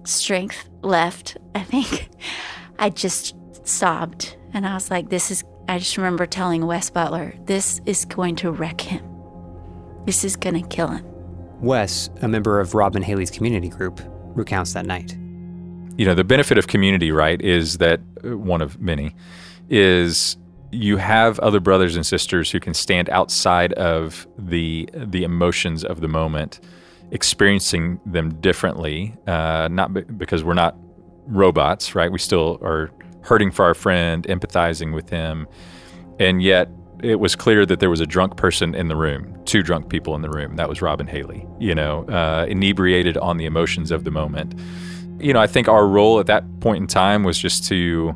strength 0.06 0.70
left. 0.82 1.38
I 1.54 1.62
think 1.64 2.10
I 2.80 2.90
just 2.90 3.36
sobbed. 3.68 4.38
And 4.54 4.66
I 4.66 4.74
was 4.74 4.90
like, 4.90 5.10
this 5.10 5.30
is, 5.32 5.44
I 5.68 5.78
just 5.80 5.98
remember 5.98 6.26
telling 6.26 6.66
Wes 6.66 6.90
Butler, 6.90 7.34
this 7.46 7.82
is 7.86 8.06
going 8.06 8.38
to 8.38 8.52
wreck 8.52 8.80
him. 8.80 9.04
This 10.06 10.24
is 10.24 10.36
going 10.38 10.62
to 10.62 10.68
kill 10.70 10.88
him. 10.88 11.06
Wes, 11.62 12.10
a 12.22 12.28
member 12.28 12.60
of 12.60 12.74
Rob 12.74 12.96
and 12.96 13.04
Haley's 13.04 13.32
community 13.32 13.70
group, 13.70 14.00
recounts 14.36 14.74
that 14.74 14.86
night. 14.86 15.14
you 15.98 16.06
know 16.06 16.14
the 16.14 16.26
benefit 16.26 16.58
of 16.58 16.68
community 16.68 17.12
right 17.12 17.42
is 17.42 17.78
that 17.78 18.02
uh, 18.24 18.38
one 18.38 18.62
of 18.62 18.80
many 18.82 19.16
is 19.70 20.36
you 20.76 20.98
have 20.98 21.40
other 21.40 21.60
brothers 21.60 21.96
and 21.96 22.06
sisters 22.06 22.52
who 22.52 22.60
can 22.60 22.74
stand 22.74 23.10
outside 23.10 23.74
of 23.74 24.28
the 24.38 24.90
the 24.94 25.24
emotions 25.24 25.84
of 25.84 26.02
the 26.02 26.08
moment 26.08 26.60
experiencing 27.12 28.00
them 28.06 28.34
differently 28.42 29.16
uh, 29.28 29.68
not 29.72 29.94
be- 29.94 30.02
because 30.02 30.44
we're 30.44 30.54
not 30.54 30.76
robots 31.28 31.96
right? 31.96 32.12
We 32.12 32.20
still 32.20 32.60
are 32.62 32.92
hurting 33.22 33.52
for 33.52 33.66
our 33.66 33.74
friend 33.74 34.24
empathizing 34.28 34.94
with 34.94 35.10
him. 35.10 35.48
And 36.20 36.42
yet 36.42 36.70
it 37.02 37.20
was 37.20 37.36
clear 37.36 37.66
that 37.66 37.80
there 37.80 37.90
was 37.90 38.00
a 38.00 38.06
drunk 38.06 38.38
person 38.38 38.76
in 38.76 38.88
the 38.88 38.96
room 38.96 39.32
two 39.46 39.62
drunk 39.62 39.90
people 39.90 40.16
in 40.16 40.22
the 40.22 40.30
room. 40.30 40.56
That 40.56 40.70
was 40.70 40.82
Rob 40.82 41.00
and 41.00 41.10
haley 41.10 41.48
you 41.60 41.76
know 41.76 42.06
uh, 42.06 42.46
inebriated 42.48 43.18
on 43.18 43.38
the 43.38 43.46
emotions 43.46 43.92
of 43.92 44.04
the 44.04 44.12
moment. 44.12 44.60
You 45.20 45.32
know, 45.32 45.40
I 45.40 45.48
think 45.48 45.70
our 45.70 45.88
role 45.88 46.20
at 46.20 46.26
that 46.26 46.44
point 46.60 46.82
in 46.82 46.88
time 46.88 47.24
was 47.24 47.40
just 47.40 47.66
to 47.70 48.14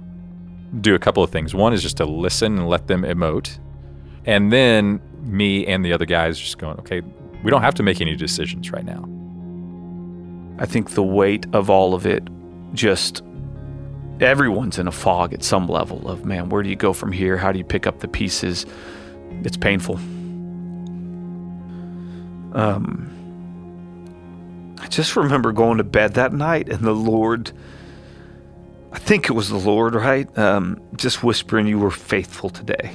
do 0.82 0.96
a 0.96 1.00
couple 1.00 1.24
of 1.24 1.30
things. 1.30 1.54
One 1.54 1.74
is 1.74 1.82
just 1.82 1.98
to 1.98 2.06
listen 2.06 2.58
and 2.58 2.70
let 2.70 2.88
them 2.88 3.04
emote. 3.04 3.58
And 4.26 4.52
then 4.52 5.02
me 5.22 5.66
and 5.66 5.84
the 5.84 5.94
other 5.94 6.06
guys 6.06 6.40
just 6.40 6.58
going, 6.58 6.78
okay, 6.80 7.02
we 7.44 7.52
don't 7.52 7.62
have 7.62 7.76
to 7.76 7.84
make 7.84 8.02
any 8.02 8.16
decisions 8.16 8.72
right 8.72 8.86
now. 8.86 9.08
I 10.62 10.66
think 10.66 10.92
the 10.92 11.04
weight 11.04 11.46
of 11.54 11.70
all 11.70 11.94
of 11.94 12.06
it 12.06 12.28
just 12.74 13.24
everyone's 14.20 14.78
in 14.78 14.88
a 14.88 14.92
fog 14.92 15.34
at 15.34 15.44
some 15.44 15.68
level 15.68 16.08
of 16.10 16.26
man, 16.26 16.50
where 16.50 16.62
do 16.62 16.70
you 16.70 16.76
go 16.76 16.92
from 16.92 17.12
here? 17.12 17.38
How 17.38 17.52
do 17.52 17.58
you 17.58 17.64
pick 17.64 17.88
up 17.88 18.00
the 18.00 18.08
pieces? 18.08 18.66
It's 19.44 19.58
painful. 19.58 19.96
Um 22.54 23.16
I 24.82 24.88
just 24.88 25.16
remember 25.16 25.52
going 25.52 25.78
to 25.78 25.84
bed 25.84 26.14
that 26.16 26.34
night 26.34 26.70
and 26.70 26.80
the 26.80 26.94
Lord 26.94 27.52
I 28.92 28.98
think 28.98 29.30
it 29.30 29.34
was 29.34 29.50
the 29.50 29.58
Lord, 29.58 29.96
right? 29.96 30.36
Um, 30.38 30.82
just 30.96 31.24
whispering, 31.24 31.68
You 31.68 31.80
were 31.80 31.92
faithful 31.92 32.50
today. 32.50 32.92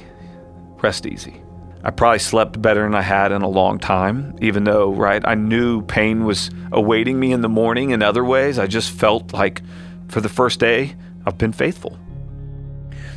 Rest 0.81 1.05
easy. 1.05 1.41
I 1.83 1.91
probably 1.91 2.19
slept 2.19 2.61
better 2.61 2.81
than 2.83 2.95
I 2.95 3.01
had 3.01 3.31
in 3.31 3.43
a 3.43 3.47
long 3.47 3.77
time, 3.77 4.35
even 4.41 4.63
though, 4.63 4.91
right, 4.91 5.21
I 5.25 5.35
knew 5.35 5.83
pain 5.83 6.25
was 6.25 6.49
awaiting 6.71 7.19
me 7.19 7.31
in 7.31 7.41
the 7.41 7.49
morning 7.49 7.91
in 7.91 8.01
other 8.01 8.25
ways. 8.25 8.57
I 8.57 8.65
just 8.65 8.91
felt 8.91 9.33
like 9.33 9.61
for 10.07 10.19
the 10.19 10.29
first 10.29 10.59
day, 10.59 10.95
I've 11.25 11.37
been 11.37 11.53
faithful. 11.53 11.97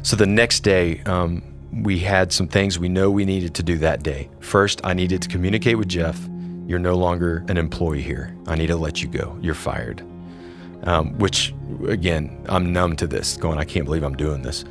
So 0.03 0.17
the 0.17 0.27
next 0.27 0.61
day, 0.61 1.03
um, 1.05 1.43
we 1.73 1.99
had 1.99 2.33
some 2.33 2.47
things 2.47 2.79
we 2.79 2.89
know 2.89 3.11
we 3.11 3.25
needed 3.25 3.55
to 3.55 3.63
do 3.63 3.79
that 3.79 4.03
day. 4.03 4.29
First, 4.41 4.81
I 4.85 4.95
needed 4.95 5.23
to 5.23 5.29
communicate 5.29 5.79
with 5.79 5.89
Jeff. 5.89 6.21
You're 6.67 6.79
no 6.79 6.95
longer 6.95 7.45
an 7.49 7.57
employee 7.57 8.03
here. 8.03 8.37
I 8.47 8.57
need 8.57 8.69
to 8.69 8.77
let 8.77 9.03
you 9.03 9.09
go. 9.09 9.39
You're 9.41 9.55
fired. 9.55 10.03
Um, 10.85 11.19
which, 11.19 11.55
again, 11.89 12.45
I'm 12.49 12.73
numb 12.73 12.97
to 12.97 13.07
this, 13.07 13.37
going, 13.37 13.59
I 13.59 13.65
can't 13.65 13.85
believe 13.85 14.05
I'm 14.05 14.17
doing 14.17 14.43
this. 14.43 14.65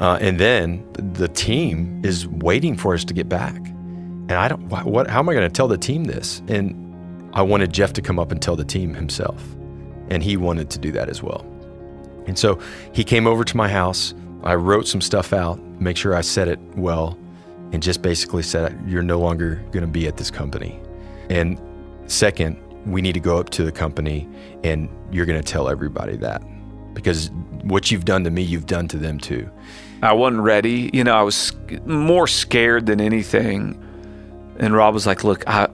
Uh, 0.00 0.18
and 0.20 0.38
then 0.38 0.86
the 0.94 1.28
team 1.28 2.00
is 2.04 2.26
waiting 2.28 2.76
for 2.76 2.94
us 2.94 3.04
to 3.04 3.14
get 3.14 3.28
back. 3.28 3.54
And 3.56 4.32
I 4.32 4.48
don't, 4.48 4.68
what, 4.68 4.86
what 4.86 5.10
how 5.10 5.18
am 5.18 5.28
I 5.28 5.34
going 5.34 5.48
to 5.48 5.52
tell 5.52 5.68
the 5.68 5.78
team 5.78 6.04
this? 6.04 6.42
And 6.48 7.30
I 7.34 7.42
wanted 7.42 7.72
Jeff 7.72 7.92
to 7.94 8.02
come 8.02 8.18
up 8.18 8.32
and 8.32 8.40
tell 8.40 8.56
the 8.56 8.64
team 8.64 8.94
himself. 8.94 9.42
And 10.08 10.22
he 10.22 10.36
wanted 10.36 10.70
to 10.70 10.78
do 10.78 10.92
that 10.92 11.08
as 11.08 11.22
well. 11.22 11.44
And 12.26 12.38
so 12.38 12.58
he 12.92 13.04
came 13.04 13.26
over 13.26 13.44
to 13.44 13.56
my 13.56 13.68
house. 13.68 14.14
I 14.42 14.54
wrote 14.54 14.86
some 14.86 15.00
stuff 15.00 15.32
out, 15.32 15.58
make 15.80 15.96
sure 15.96 16.14
I 16.14 16.20
said 16.20 16.48
it 16.48 16.58
well, 16.76 17.18
and 17.72 17.82
just 17.82 18.02
basically 18.02 18.42
said, 18.42 18.78
You're 18.86 19.02
no 19.02 19.18
longer 19.18 19.56
going 19.72 19.84
to 19.84 19.90
be 19.90 20.06
at 20.06 20.16
this 20.16 20.30
company. 20.30 20.80
And 21.28 21.60
second, 22.06 22.58
we 22.86 23.00
need 23.02 23.14
to 23.14 23.20
go 23.20 23.38
up 23.38 23.50
to 23.50 23.64
the 23.64 23.72
company 23.72 24.28
and 24.62 24.88
you're 25.10 25.26
going 25.26 25.40
to 25.40 25.52
tell 25.52 25.68
everybody 25.68 26.16
that 26.16 26.42
because 26.94 27.30
what 27.62 27.90
you've 27.90 28.04
done 28.04 28.24
to 28.24 28.30
me, 28.30 28.42
you've 28.42 28.66
done 28.66 28.88
to 28.88 28.96
them 28.96 29.18
too. 29.18 29.50
I 30.02 30.12
wasn't 30.12 30.42
ready. 30.42 30.90
You 30.92 31.04
know, 31.04 31.14
I 31.14 31.22
was 31.22 31.52
more 31.84 32.26
scared 32.26 32.86
than 32.86 33.00
anything. 33.00 33.80
And 34.58 34.74
Rob 34.74 34.94
was 34.94 35.06
like, 35.06 35.24
"Look, 35.24 35.44
I 35.48 35.68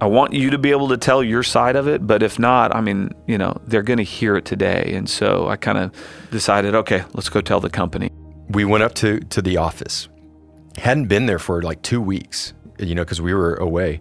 I 0.00 0.06
want 0.06 0.32
you 0.32 0.50
to 0.50 0.58
be 0.58 0.70
able 0.70 0.88
to 0.88 0.96
tell 0.96 1.22
your 1.22 1.42
side 1.42 1.76
of 1.76 1.88
it, 1.88 2.06
but 2.06 2.22
if 2.22 2.38
not, 2.38 2.74
I 2.74 2.80
mean, 2.80 3.12
you 3.26 3.36
know, 3.36 3.60
they're 3.66 3.82
going 3.82 3.98
to 3.98 4.04
hear 4.04 4.36
it 4.36 4.44
today." 4.44 4.92
And 4.94 5.08
so 5.08 5.48
I 5.48 5.56
kind 5.56 5.78
of 5.78 5.92
decided, 6.30 6.74
"Okay, 6.74 7.04
let's 7.14 7.28
go 7.28 7.40
tell 7.40 7.60
the 7.60 7.70
company." 7.70 8.10
We 8.48 8.64
went 8.64 8.84
up 8.84 8.94
to 8.96 9.20
to 9.20 9.42
the 9.42 9.56
office. 9.56 10.08
Hadn't 10.76 11.06
been 11.06 11.26
there 11.26 11.38
for 11.38 11.62
like 11.62 11.82
2 11.82 12.00
weeks, 12.00 12.52
you 12.78 12.94
know, 12.94 13.04
cuz 13.04 13.20
we 13.20 13.34
were 13.34 13.54
away. 13.54 14.00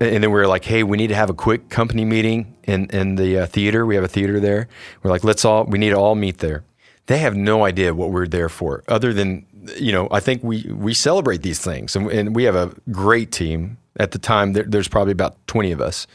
And 0.00 0.24
then 0.24 0.30
we 0.30 0.40
were 0.40 0.46
like, 0.48 0.64
"Hey, 0.64 0.82
we 0.82 0.96
need 0.96 1.08
to 1.08 1.14
have 1.14 1.30
a 1.30 1.34
quick 1.34 1.68
company 1.68 2.04
meeting 2.04 2.56
in 2.64 2.86
in 2.90 3.16
the 3.16 3.40
uh, 3.40 3.46
theater. 3.46 3.84
We 3.84 3.94
have 3.94 4.04
a 4.04 4.08
theater 4.08 4.40
there." 4.40 4.68
We're 5.02 5.10
like, 5.10 5.24
"Let's 5.24 5.44
all 5.44 5.64
we 5.64 5.78
need 5.78 5.90
to 5.90 5.96
all 5.96 6.14
meet 6.14 6.38
there." 6.38 6.64
They 7.06 7.18
have 7.18 7.36
no 7.36 7.64
idea 7.64 7.92
what 7.92 8.10
we're 8.10 8.28
there 8.28 8.48
for 8.48 8.84
other 8.88 9.12
than 9.12 9.46
you 9.78 9.92
know, 9.92 10.08
I 10.10 10.20
think 10.20 10.42
we 10.42 10.70
we 10.72 10.94
celebrate 10.94 11.42
these 11.42 11.58
things, 11.58 11.94
and, 11.96 12.10
and 12.10 12.34
we 12.34 12.44
have 12.44 12.54
a 12.54 12.74
great 12.90 13.32
team. 13.32 13.78
At 13.96 14.12
the 14.12 14.18
time, 14.18 14.52
there, 14.54 14.62
there's 14.62 14.88
probably 14.88 15.12
about 15.12 15.36
20 15.46 15.72
of 15.72 15.80
us, 15.80 16.06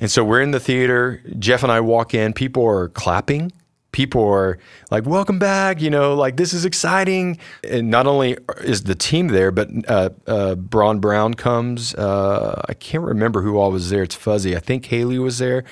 and 0.00 0.10
so 0.10 0.24
we're 0.24 0.42
in 0.42 0.50
the 0.50 0.60
theater. 0.60 1.22
Jeff 1.38 1.62
and 1.62 1.72
I 1.72 1.80
walk 1.80 2.14
in. 2.14 2.32
People 2.32 2.64
are 2.64 2.88
clapping. 2.88 3.52
People 3.96 4.28
are 4.28 4.58
like, 4.90 5.06
"Welcome 5.06 5.38
back!" 5.38 5.80
You 5.80 5.88
know, 5.88 6.14
like 6.14 6.36
this 6.36 6.52
is 6.52 6.66
exciting. 6.66 7.38
And 7.64 7.90
not 7.90 8.06
only 8.06 8.36
is 8.60 8.82
the 8.82 8.94
team 8.94 9.28
there, 9.28 9.50
but 9.50 9.70
uh, 9.88 10.10
uh, 10.26 10.54
Braun 10.54 11.00
Brown 11.00 11.32
comes. 11.32 11.94
Uh, 11.94 12.60
I 12.68 12.74
can't 12.74 13.04
remember 13.04 13.40
who 13.40 13.56
all 13.56 13.72
was 13.72 13.88
there. 13.88 14.02
It's 14.02 14.14
fuzzy. 14.14 14.54
I 14.54 14.60
think 14.60 14.84
Haley 14.84 15.18
was 15.18 15.38
there. 15.38 15.64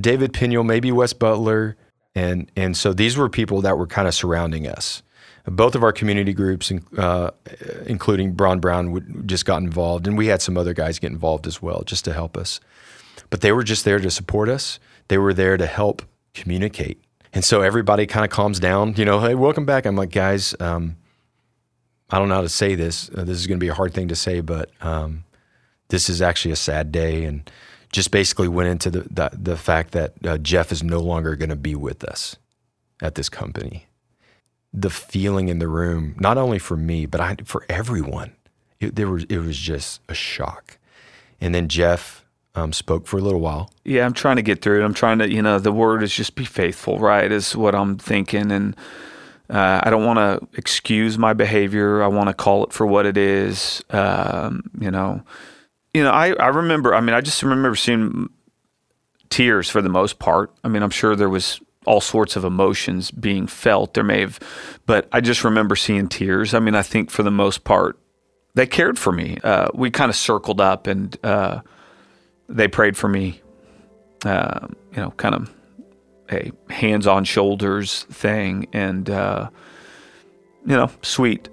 David 0.00 0.32
Penuel, 0.32 0.62
maybe 0.62 0.92
Wes 0.92 1.12
Butler, 1.12 1.76
and 2.14 2.48
and 2.54 2.76
so 2.76 2.92
these 2.92 3.16
were 3.16 3.28
people 3.28 3.60
that 3.62 3.76
were 3.76 3.88
kind 3.88 4.06
of 4.06 4.14
surrounding 4.14 4.68
us 4.68 5.02
both 5.50 5.74
of 5.74 5.82
our 5.82 5.92
community 5.92 6.32
groups, 6.32 6.70
uh, 6.96 7.30
including 7.86 8.34
Braun 8.34 8.60
Brown, 8.60 8.92
would, 8.92 9.26
just 9.26 9.46
got 9.46 9.62
involved, 9.62 10.06
and 10.06 10.16
we 10.16 10.26
had 10.26 10.42
some 10.42 10.56
other 10.56 10.74
guys 10.74 10.98
get 10.98 11.10
involved 11.10 11.46
as 11.46 11.60
well, 11.62 11.82
just 11.84 12.04
to 12.04 12.12
help 12.12 12.36
us. 12.36 12.60
But 13.30 13.40
they 13.40 13.50
were 13.50 13.64
just 13.64 13.84
there 13.84 13.98
to 13.98 14.10
support 14.10 14.48
us. 14.48 14.78
They 15.08 15.18
were 15.18 15.34
there 15.34 15.56
to 15.56 15.66
help 15.66 16.02
communicate, 16.34 17.02
and 17.38 17.44
so 17.44 17.62
everybody 17.62 18.04
kind 18.04 18.24
of 18.24 18.32
calms 18.32 18.58
down. 18.58 18.94
You 18.96 19.04
know, 19.04 19.20
hey, 19.20 19.36
welcome 19.36 19.64
back. 19.64 19.86
I'm 19.86 19.94
like, 19.94 20.10
guys, 20.10 20.56
um, 20.58 20.96
I 22.10 22.18
don't 22.18 22.28
know 22.28 22.34
how 22.34 22.40
to 22.40 22.48
say 22.48 22.74
this. 22.74 23.10
Uh, 23.16 23.22
this 23.22 23.38
is 23.38 23.46
going 23.46 23.60
to 23.60 23.64
be 23.64 23.68
a 23.68 23.74
hard 23.74 23.94
thing 23.94 24.08
to 24.08 24.16
say, 24.16 24.40
but 24.40 24.70
um, 24.80 25.22
this 25.86 26.10
is 26.10 26.20
actually 26.20 26.50
a 26.50 26.56
sad 26.56 26.90
day, 26.90 27.22
and 27.22 27.48
just 27.92 28.10
basically 28.10 28.48
went 28.48 28.70
into 28.70 28.90
the 28.90 29.02
the, 29.08 29.30
the 29.32 29.56
fact 29.56 29.92
that 29.92 30.14
uh, 30.26 30.36
Jeff 30.38 30.72
is 30.72 30.82
no 30.82 30.98
longer 30.98 31.36
going 31.36 31.48
to 31.48 31.54
be 31.54 31.76
with 31.76 32.02
us 32.02 32.34
at 33.00 33.14
this 33.14 33.28
company 33.28 33.86
the 34.72 34.90
feeling 34.90 35.48
in 35.48 35.60
the 35.60 35.68
room, 35.68 36.16
not 36.18 36.38
only 36.38 36.58
for 36.58 36.76
me, 36.76 37.06
but 37.06 37.20
I, 37.20 37.36
for 37.44 37.64
everyone. 37.68 38.32
It, 38.80 38.96
there 38.96 39.08
was, 39.08 39.22
it 39.24 39.38
was 39.38 39.56
just 39.56 40.00
a 40.08 40.14
shock. 40.14 40.78
And 41.40 41.54
then 41.54 41.68
Jeff 41.68 42.24
um, 42.54 42.72
spoke 42.72 43.06
for 43.06 43.18
a 43.18 43.20
little 43.20 43.40
while. 43.40 43.70
Yeah, 43.84 44.04
I'm 44.04 44.12
trying 44.12 44.36
to 44.36 44.42
get 44.42 44.62
through 44.62 44.80
it. 44.80 44.84
I'm 44.84 44.94
trying 44.94 45.18
to, 45.18 45.30
you 45.30 45.42
know, 45.42 45.58
the 45.58 45.72
word 45.72 46.02
is 46.02 46.12
just 46.12 46.34
be 46.34 46.44
faithful, 46.44 46.98
right? 46.98 47.30
Is 47.30 47.54
what 47.54 47.74
I'm 47.74 47.98
thinking. 47.98 48.50
And 48.50 48.76
uh, 49.50 49.80
I 49.82 49.90
don't 49.90 50.04
want 50.04 50.18
to 50.18 50.58
excuse 50.58 51.18
my 51.18 51.32
behavior. 51.32 52.02
I 52.02 52.08
want 52.08 52.28
to 52.28 52.34
call 52.34 52.64
it 52.64 52.72
for 52.72 52.86
what 52.86 53.06
it 53.06 53.16
is. 53.16 53.82
Um, 53.90 54.70
you 54.80 54.90
know, 54.90 55.22
you 55.94 56.02
know, 56.02 56.10
I, 56.10 56.32
I 56.34 56.48
remember, 56.48 56.94
I 56.94 57.00
mean, 57.00 57.14
I 57.14 57.20
just 57.20 57.42
remember 57.42 57.74
seeing 57.74 58.28
tears 59.30 59.68
for 59.68 59.80
the 59.82 59.88
most 59.88 60.18
part. 60.18 60.52
I 60.64 60.68
mean, 60.68 60.82
I'm 60.82 60.90
sure 60.90 61.16
there 61.16 61.28
was 61.28 61.60
all 61.86 62.00
sorts 62.00 62.36
of 62.36 62.44
emotions 62.44 63.10
being 63.10 63.46
felt. 63.46 63.94
There 63.94 64.04
may 64.04 64.20
have, 64.20 64.38
but 64.84 65.08
I 65.12 65.20
just 65.20 65.44
remember 65.44 65.76
seeing 65.76 66.08
tears. 66.08 66.52
I 66.52 66.58
mean, 66.58 66.74
I 66.74 66.82
think 66.82 67.10
for 67.10 67.22
the 67.22 67.30
most 67.30 67.64
part, 67.64 67.98
they 68.54 68.66
cared 68.66 68.98
for 68.98 69.12
me. 69.12 69.38
Uh, 69.42 69.68
we 69.72 69.90
kind 69.90 70.10
of 70.10 70.16
circled 70.16 70.60
up 70.60 70.86
and 70.86 71.16
uh, 71.24 71.60
they 72.48 72.68
prayed 72.68 72.96
for 72.96 73.08
me. 73.08 73.40
Uh, 74.24 74.66
you 74.92 74.96
know, 74.96 75.10
kind 75.12 75.34
of 75.34 75.54
a 76.30 76.50
hands 76.70 77.06
on 77.06 77.24
shoulders 77.24 78.04
thing, 78.04 78.66
and 78.72 79.08
uh, 79.08 79.48
you 80.66 80.76
know, 80.76 80.90
sweet. 81.02 81.48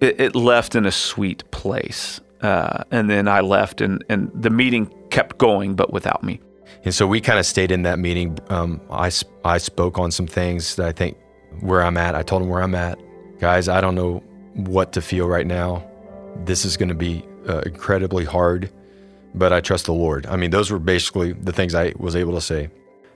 It, 0.00 0.20
it, 0.20 0.36
left 0.36 0.76
in 0.76 0.86
a 0.86 0.92
sweet 0.92 1.50
place, 1.50 2.20
uh, 2.42 2.84
and 2.90 3.10
then 3.10 3.26
I 3.26 3.40
left, 3.40 3.80
and 3.80 4.04
and 4.08 4.30
the 4.34 4.50
meeting 4.50 4.92
kept 5.10 5.38
going, 5.38 5.74
but 5.74 5.92
without 5.92 6.22
me. 6.22 6.40
And 6.84 6.94
so 6.94 7.06
we 7.06 7.20
kind 7.20 7.38
of 7.38 7.46
stayed 7.46 7.70
in 7.70 7.82
that 7.82 7.98
meeting. 7.98 8.38
Um, 8.48 8.80
I, 8.90 9.10
I 9.44 9.58
spoke 9.58 9.98
on 9.98 10.10
some 10.10 10.26
things 10.26 10.76
that 10.76 10.86
I 10.86 10.92
think 10.92 11.16
where 11.60 11.82
I'm 11.82 11.96
at. 11.96 12.14
I 12.14 12.22
told 12.22 12.42
them 12.42 12.48
where 12.48 12.62
I'm 12.62 12.74
at. 12.74 12.98
Guys, 13.40 13.68
I 13.68 13.80
don't 13.80 13.94
know 13.94 14.22
what 14.54 14.92
to 14.92 15.02
feel 15.02 15.26
right 15.26 15.46
now. 15.46 15.88
This 16.44 16.64
is 16.64 16.76
going 16.76 16.88
to 16.88 16.94
be 16.94 17.24
uh, 17.48 17.60
incredibly 17.60 18.24
hard, 18.24 18.70
but 19.34 19.52
I 19.52 19.60
trust 19.60 19.86
the 19.86 19.92
Lord. 19.92 20.26
I 20.26 20.36
mean, 20.36 20.50
those 20.50 20.70
were 20.70 20.78
basically 20.78 21.32
the 21.32 21.52
things 21.52 21.74
I 21.74 21.92
was 21.96 22.16
able 22.16 22.34
to 22.34 22.40
say. 22.40 22.70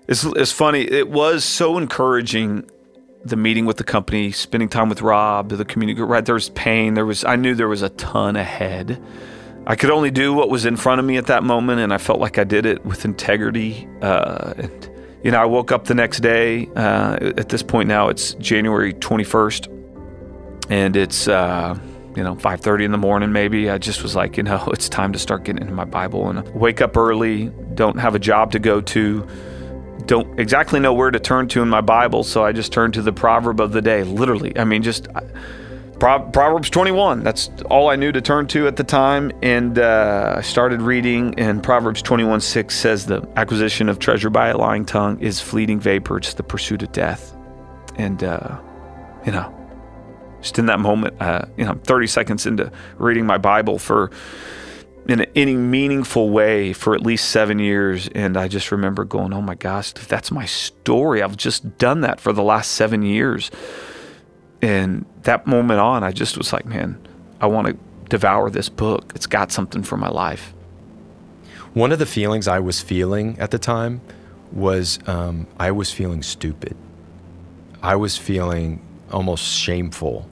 It's, 0.08 0.24
it's 0.24 0.52
funny. 0.52 0.82
It 0.82 1.10
was 1.10 1.44
so 1.44 1.78
encouraging 1.78 2.68
the 3.24 3.36
meeting 3.36 3.66
with 3.66 3.76
the 3.76 3.84
company, 3.84 4.32
spending 4.32 4.68
time 4.68 4.88
with 4.88 5.02
Rob, 5.02 5.50
the 5.50 5.64
community. 5.64 6.00
Right, 6.00 6.24
there 6.24 6.34
was 6.34 6.50
pain. 6.50 6.94
There 6.94 7.06
was. 7.06 7.24
I 7.24 7.36
knew 7.36 7.54
there 7.54 7.68
was 7.68 7.82
a 7.82 7.88
ton 7.90 8.36
ahead. 8.36 9.02
I 9.66 9.76
could 9.76 9.90
only 9.90 10.10
do 10.10 10.34
what 10.34 10.50
was 10.50 10.64
in 10.64 10.76
front 10.76 10.98
of 10.98 11.04
me 11.04 11.16
at 11.16 11.26
that 11.26 11.44
moment, 11.44 11.80
and 11.80 11.94
I 11.94 11.98
felt 11.98 12.18
like 12.18 12.38
I 12.38 12.44
did 12.44 12.66
it 12.66 12.84
with 12.84 13.04
integrity. 13.04 13.88
Uh, 14.00 14.54
and, 14.56 14.90
you 15.22 15.30
know, 15.30 15.38
I 15.40 15.44
woke 15.44 15.70
up 15.70 15.84
the 15.84 15.94
next 15.94 16.20
day. 16.20 16.68
Uh, 16.74 17.32
at 17.36 17.48
this 17.48 17.62
point 17.62 17.88
now, 17.88 18.08
it's 18.08 18.34
January 18.34 18.92
21st, 18.92 20.66
and 20.68 20.96
it's 20.96 21.28
uh, 21.28 21.78
you 22.16 22.22
know 22.22 22.34
5:30 22.34 22.84
in 22.84 22.92
the 22.92 22.98
morning. 22.98 23.32
Maybe 23.32 23.70
I 23.70 23.78
just 23.78 24.02
was 24.02 24.14
like, 24.14 24.36
you 24.36 24.42
know, 24.42 24.68
it's 24.72 24.88
time 24.88 25.12
to 25.12 25.18
start 25.18 25.44
getting 25.44 25.62
into 25.62 25.74
my 25.74 25.84
Bible 25.84 26.28
and 26.28 26.46
wake 26.54 26.80
up 26.80 26.96
early. 26.96 27.48
Don't 27.74 27.98
have 27.98 28.14
a 28.14 28.18
job 28.18 28.52
to 28.52 28.58
go 28.58 28.80
to. 28.80 29.26
Don't 30.06 30.38
exactly 30.38 30.80
know 30.80 30.92
where 30.92 31.10
to 31.10 31.20
turn 31.20 31.46
to 31.48 31.62
in 31.62 31.68
my 31.68 31.80
Bible, 31.80 32.24
so 32.24 32.44
I 32.44 32.52
just 32.52 32.72
turned 32.72 32.94
to 32.94 33.02
the 33.02 33.12
proverb 33.12 33.60
of 33.60 33.72
the 33.72 33.80
day. 33.80 34.02
Literally, 34.02 34.56
I 34.58 34.64
mean, 34.64 34.82
just. 34.82 35.08
I, 35.14 35.22
Proverbs 36.02 36.68
21. 36.68 37.22
That's 37.22 37.48
all 37.70 37.88
I 37.88 37.94
knew 37.94 38.10
to 38.10 38.20
turn 38.20 38.48
to 38.48 38.66
at 38.66 38.74
the 38.74 38.82
time. 38.82 39.30
And 39.40 39.78
uh, 39.78 40.34
I 40.38 40.40
started 40.40 40.82
reading, 40.82 41.38
and 41.38 41.62
Proverbs 41.62 42.02
21 42.02 42.40
6 42.40 42.74
says, 42.74 43.06
The 43.06 43.24
acquisition 43.36 43.88
of 43.88 44.00
treasure 44.00 44.28
by 44.28 44.48
a 44.48 44.56
lying 44.56 44.84
tongue 44.84 45.20
is 45.20 45.40
fleeting 45.40 45.78
vapor, 45.78 46.16
it's 46.16 46.34
the 46.34 46.42
pursuit 46.42 46.82
of 46.82 46.90
death. 46.90 47.36
And, 47.94 48.24
uh, 48.24 48.58
you 49.24 49.30
know, 49.30 49.61
just 50.42 50.58
in 50.58 50.66
that 50.66 50.80
moment, 50.80 51.20
uh, 51.20 51.46
you 51.56 51.64
know, 51.64 51.70
I'm 51.70 51.78
30 51.80 52.06
seconds 52.08 52.46
into 52.46 52.70
reading 52.98 53.24
my 53.24 53.38
Bible 53.38 53.78
for 53.78 54.10
in 55.08 55.22
any 55.34 55.56
meaningful 55.56 56.30
way 56.30 56.72
for 56.72 56.94
at 56.94 57.02
least 57.02 57.30
seven 57.30 57.58
years. 57.58 58.08
And 58.14 58.36
I 58.36 58.48
just 58.48 58.70
remember 58.70 59.04
going, 59.04 59.32
oh 59.32 59.42
my 59.42 59.54
gosh, 59.54 59.92
that's 59.92 60.30
my 60.30 60.44
story. 60.44 61.22
I've 61.22 61.36
just 61.36 61.78
done 61.78 62.02
that 62.02 62.20
for 62.20 62.32
the 62.32 62.42
last 62.42 62.72
seven 62.72 63.02
years. 63.02 63.50
And 64.60 65.04
that 65.22 65.46
moment 65.46 65.80
on, 65.80 66.04
I 66.04 66.12
just 66.12 66.38
was 66.38 66.52
like, 66.52 66.66
man, 66.66 67.00
I 67.40 67.46
want 67.46 67.68
to 67.68 67.76
devour 68.08 68.50
this 68.50 68.68
book. 68.68 69.12
It's 69.14 69.26
got 69.26 69.50
something 69.50 69.82
for 69.82 69.96
my 69.96 70.08
life. 70.08 70.54
One 71.74 71.90
of 71.90 71.98
the 71.98 72.06
feelings 72.06 72.46
I 72.46 72.60
was 72.60 72.80
feeling 72.80 73.38
at 73.38 73.50
the 73.50 73.58
time 73.58 74.02
was 74.52 74.98
um, 75.06 75.46
I 75.58 75.70
was 75.70 75.90
feeling 75.90 76.22
stupid. 76.22 76.76
I 77.82 77.96
was 77.96 78.16
feeling 78.16 78.80
almost 79.10 79.44
shameful. 79.44 80.28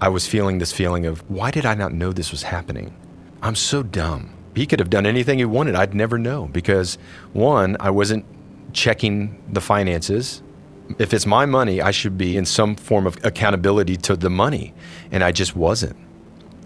I 0.00 0.08
was 0.08 0.26
feeling 0.26 0.58
this 0.58 0.72
feeling 0.72 1.06
of, 1.06 1.28
why 1.30 1.50
did 1.50 1.66
I 1.66 1.74
not 1.74 1.92
know 1.92 2.12
this 2.12 2.30
was 2.30 2.44
happening? 2.44 2.94
I'm 3.42 3.54
so 3.54 3.82
dumb. 3.82 4.34
He 4.54 4.66
could 4.66 4.80
have 4.80 4.90
done 4.90 5.06
anything 5.06 5.38
he 5.38 5.44
wanted. 5.44 5.74
I'd 5.74 5.94
never 5.94 6.18
know 6.18 6.46
because, 6.46 6.98
one, 7.32 7.76
I 7.80 7.90
wasn't 7.90 8.24
checking 8.72 9.42
the 9.52 9.60
finances 9.60 10.42
if 10.98 11.14
it's 11.14 11.26
my 11.26 11.46
money, 11.46 11.80
I 11.80 11.90
should 11.90 12.18
be 12.18 12.36
in 12.36 12.44
some 12.44 12.76
form 12.76 13.06
of 13.06 13.22
accountability 13.24 13.96
to 13.98 14.16
the 14.16 14.30
money. 14.30 14.74
And 15.10 15.22
I 15.22 15.32
just 15.32 15.54
wasn't. 15.54 15.96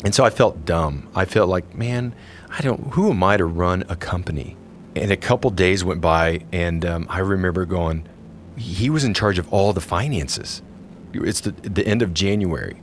And 0.05 0.14
so 0.14 0.25
I 0.25 0.31
felt 0.31 0.64
dumb. 0.64 1.09
I 1.14 1.25
felt 1.25 1.49
like, 1.49 1.75
man, 1.75 2.14
I 2.51 2.62
don't, 2.62 2.92
who 2.92 3.11
am 3.11 3.23
I 3.23 3.37
to 3.37 3.44
run 3.44 3.85
a 3.88 3.97
company? 3.97 4.57
And 4.97 5.11
a 5.11 5.16
couple 5.16 5.51
days 5.51 5.85
went 5.85 6.01
by, 6.01 6.44
and 6.53 6.85
um, 6.85 7.07
I 7.09 7.18
remember 7.18 7.64
going, 7.64 8.07
he 8.57 8.90
was 8.90 9.03
in 9.03 9.14
charge 9.14 9.38
of 9.38 9.53
all 9.53 9.73
the 9.73 9.81
finances. 9.81 10.62
It's 11.12 11.40
the, 11.40 11.51
the 11.53 11.87
end 11.87 12.03
of 12.03 12.14
January. 12.14 12.81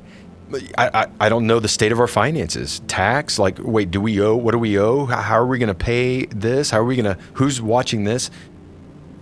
I, 0.78 0.90
I, 0.94 1.08
I, 1.20 1.30
don't 1.30 1.48
know 1.48 1.60
the 1.60 1.68
state 1.68 1.92
of 1.92 2.00
our 2.00 2.08
finances. 2.08 2.82
Tax, 2.88 3.40
like, 3.40 3.58
wait, 3.60 3.92
do 3.92 4.02
we 4.02 4.22
owe? 4.22 4.36
What 4.36 4.52
do 4.52 4.60
we 4.60 4.80
owe? 4.80 5.06
How 5.06 5.36
are 5.36 5.46
we 5.46 5.58
going 5.60 5.68
to 5.68 5.74
pay 5.74 6.26
this? 6.26 6.70
How 6.70 6.80
are 6.80 6.86
we 6.86 6.96
going 6.96 7.16
to, 7.16 7.22
who's 7.34 7.62
watching 7.62 8.04
this? 8.04 8.30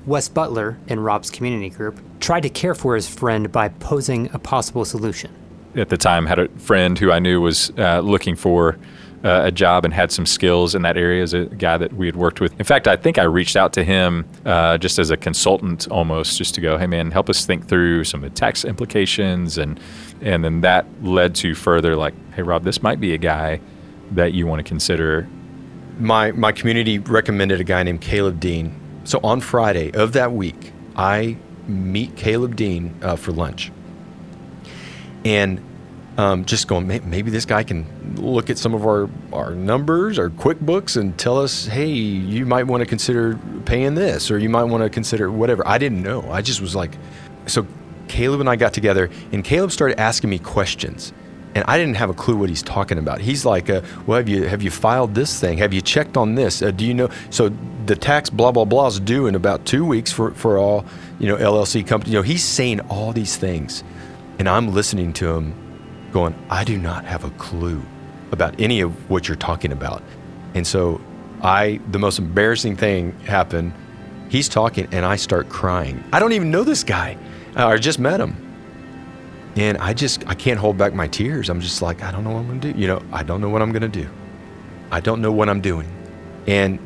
Wes 0.05 0.27
Butler, 0.29 0.77
in 0.87 0.99
Rob's 0.99 1.29
community 1.29 1.69
group, 1.69 1.99
tried 2.19 2.41
to 2.41 2.49
care 2.49 2.73
for 2.73 2.95
his 2.95 3.07
friend 3.07 3.51
by 3.51 3.69
posing 3.69 4.29
a 4.33 4.39
possible 4.39 4.85
solution. 4.85 5.31
At 5.75 5.89
the 5.89 5.97
time, 5.97 6.25
had 6.25 6.39
a 6.39 6.49
friend 6.49 6.97
who 6.97 7.11
I 7.11 7.19
knew 7.19 7.41
was 7.41 7.71
uh, 7.77 7.99
looking 7.99 8.35
for 8.35 8.77
uh, 9.23 9.41
a 9.45 9.51
job 9.51 9.85
and 9.85 9.93
had 9.93 10.11
some 10.11 10.25
skills 10.25 10.75
in 10.75 10.81
that 10.83 10.97
area 10.97 11.21
as 11.21 11.33
a 11.33 11.45
guy 11.45 11.77
that 11.77 11.93
we 11.93 12.05
had 12.05 12.15
worked 12.15 12.39
with. 12.39 12.57
In 12.59 12.65
fact, 12.65 12.87
I 12.87 12.95
think 12.95 13.17
I 13.17 13.23
reached 13.23 13.55
out 13.55 13.73
to 13.73 13.83
him 13.83 14.25
uh, 14.45 14.77
just 14.77 14.97
as 14.97 15.09
a 15.09 15.17
consultant 15.17 15.87
almost, 15.89 16.37
just 16.37 16.55
to 16.55 16.61
go, 16.61 16.77
hey 16.77 16.87
man, 16.87 17.11
help 17.11 17.29
us 17.29 17.45
think 17.45 17.67
through 17.67 18.05
some 18.05 18.23
of 18.23 18.29
the 18.29 18.35
tax 18.35 18.63
implications, 18.63 19.57
and 19.57 19.79
and 20.21 20.43
then 20.43 20.61
that 20.61 20.85
led 21.01 21.35
to 21.35 21.55
further 21.55 21.95
like, 21.95 22.13
hey 22.33 22.43
Rob, 22.43 22.63
this 22.63 22.81
might 22.81 22.99
be 22.99 23.13
a 23.13 23.17
guy 23.17 23.59
that 24.11 24.33
you 24.33 24.47
want 24.47 24.59
to 24.59 24.63
consider. 24.63 25.27
My 25.99 26.31
my 26.31 26.51
community 26.51 26.99
recommended 26.99 27.59
a 27.59 27.65
guy 27.65 27.83
named 27.83 28.01
Caleb 28.01 28.39
Dean. 28.39 28.73
So 29.03 29.19
on 29.23 29.41
Friday 29.41 29.91
of 29.93 30.13
that 30.13 30.31
week, 30.31 30.71
I 30.95 31.37
meet 31.67 32.15
Caleb 32.15 32.55
Dean 32.55 32.95
uh, 33.01 33.15
for 33.15 33.31
lunch, 33.31 33.71
and 35.25 35.61
um, 36.19 36.43
just 36.43 36.67
going, 36.67 36.85
maybe 36.85 37.31
this 37.31 37.45
guy 37.45 37.63
can 37.63 37.85
look 38.17 38.49
at 38.49 38.57
some 38.57 38.73
of 38.73 38.85
our, 38.85 39.09
our 39.31 39.51
numbers, 39.55 40.19
our 40.19 40.29
QuickBooks, 40.29 40.97
and 40.97 41.17
tell 41.17 41.39
us, 41.39 41.65
hey, 41.65 41.87
you 41.87 42.45
might 42.45 42.63
want 42.63 42.81
to 42.81 42.85
consider 42.85 43.39
paying 43.63 43.95
this, 43.95 44.29
or 44.29 44.37
you 44.37 44.49
might 44.49 44.65
want 44.65 44.83
to 44.83 44.89
consider 44.89 45.31
whatever. 45.31 45.65
I 45.65 45.77
didn't 45.77 46.03
know. 46.03 46.29
I 46.29 46.41
just 46.41 46.59
was 46.59 46.75
like, 46.75 46.97
so 47.45 47.65
Caleb 48.09 48.41
and 48.41 48.49
I 48.49 48.57
got 48.57 48.73
together, 48.73 49.09
and 49.31 49.45
Caleb 49.45 49.71
started 49.71 49.97
asking 49.97 50.29
me 50.29 50.39
questions. 50.39 51.13
And 51.55 51.63
I 51.69 51.77
didn't 51.77 51.95
have 51.95 52.09
a 52.09 52.13
clue 52.13 52.35
what 52.35 52.49
he's 52.49 52.63
talking 52.63 52.97
about. 52.97 53.21
He's 53.21 53.45
like, 53.45 53.69
uh, 53.69 53.81
"Well, 54.05 54.17
have 54.17 54.29
you 54.29 54.43
have 54.43 54.61
you 54.61 54.69
filed 54.69 55.15
this 55.15 55.39
thing? 55.39 55.57
Have 55.57 55.73
you 55.73 55.81
checked 55.81 56.15
on 56.15 56.35
this? 56.35 56.61
Uh, 56.61 56.69
do 56.69 56.85
you 56.85 56.93
know?" 56.93 57.09
So 57.31 57.49
the 57.87 57.95
tax 57.95 58.29
blah 58.29 58.51
blah 58.51 58.65
blah 58.65 58.85
is 58.85 58.99
due 58.99 59.25
in 59.25 59.33
about 59.33 59.65
two 59.65 59.83
weeks 59.83 60.11
for 60.11 60.29
for 60.31 60.59
all 60.59 60.85
you 61.17 61.27
know 61.27 61.37
LLC 61.37 61.87
companies. 61.87 62.13
You 62.13 62.19
know, 62.19 62.23
he's 62.23 62.43
saying 62.43 62.81
all 62.81 63.13
these 63.13 63.35
things, 63.35 63.83
and 64.37 64.47
I'm 64.47 64.73
listening 64.75 65.11
to 65.13 65.33
him 65.33 65.68
going, 66.11 66.35
I 66.49 66.63
do 66.63 66.77
not 66.77 67.05
have 67.05 67.23
a 67.23 67.29
clue 67.31 67.81
about 68.31 68.59
any 68.59 68.81
of 68.81 69.09
what 69.09 69.27
you're 69.27 69.37
talking 69.37 69.71
about. 69.71 70.03
And 70.53 70.65
so 70.65 71.01
I, 71.41 71.79
the 71.91 71.99
most 71.99 72.19
embarrassing 72.19 72.75
thing 72.75 73.17
happened. 73.21 73.73
He's 74.29 74.49
talking 74.49 74.87
and 74.91 75.05
I 75.05 75.15
start 75.15 75.49
crying. 75.49 76.03
I 76.13 76.19
don't 76.19 76.33
even 76.33 76.51
know 76.51 76.63
this 76.63 76.83
guy. 76.83 77.17
I 77.55 77.77
just 77.77 77.99
met 77.99 78.19
him. 78.19 78.45
And 79.55 79.77
I 79.79 79.93
just, 79.93 80.27
I 80.27 80.35
can't 80.35 80.59
hold 80.59 80.77
back 80.77 80.93
my 80.93 81.07
tears. 81.07 81.49
I'm 81.49 81.59
just 81.59 81.81
like, 81.81 82.03
I 82.03 82.11
don't 82.11 82.23
know 82.23 82.31
what 82.31 82.39
I'm 82.39 82.59
to 82.61 82.73
do. 82.73 82.79
You 82.79 82.87
know, 82.87 83.01
I 83.11 83.23
don't 83.23 83.41
know 83.41 83.49
what 83.49 83.61
I'm 83.61 83.73
to 83.73 83.87
do. 83.87 84.07
I 84.91 84.99
don't 84.99 85.21
know 85.21 85.31
what 85.31 85.49
I'm 85.49 85.61
doing. 85.61 85.91
And 86.47 86.79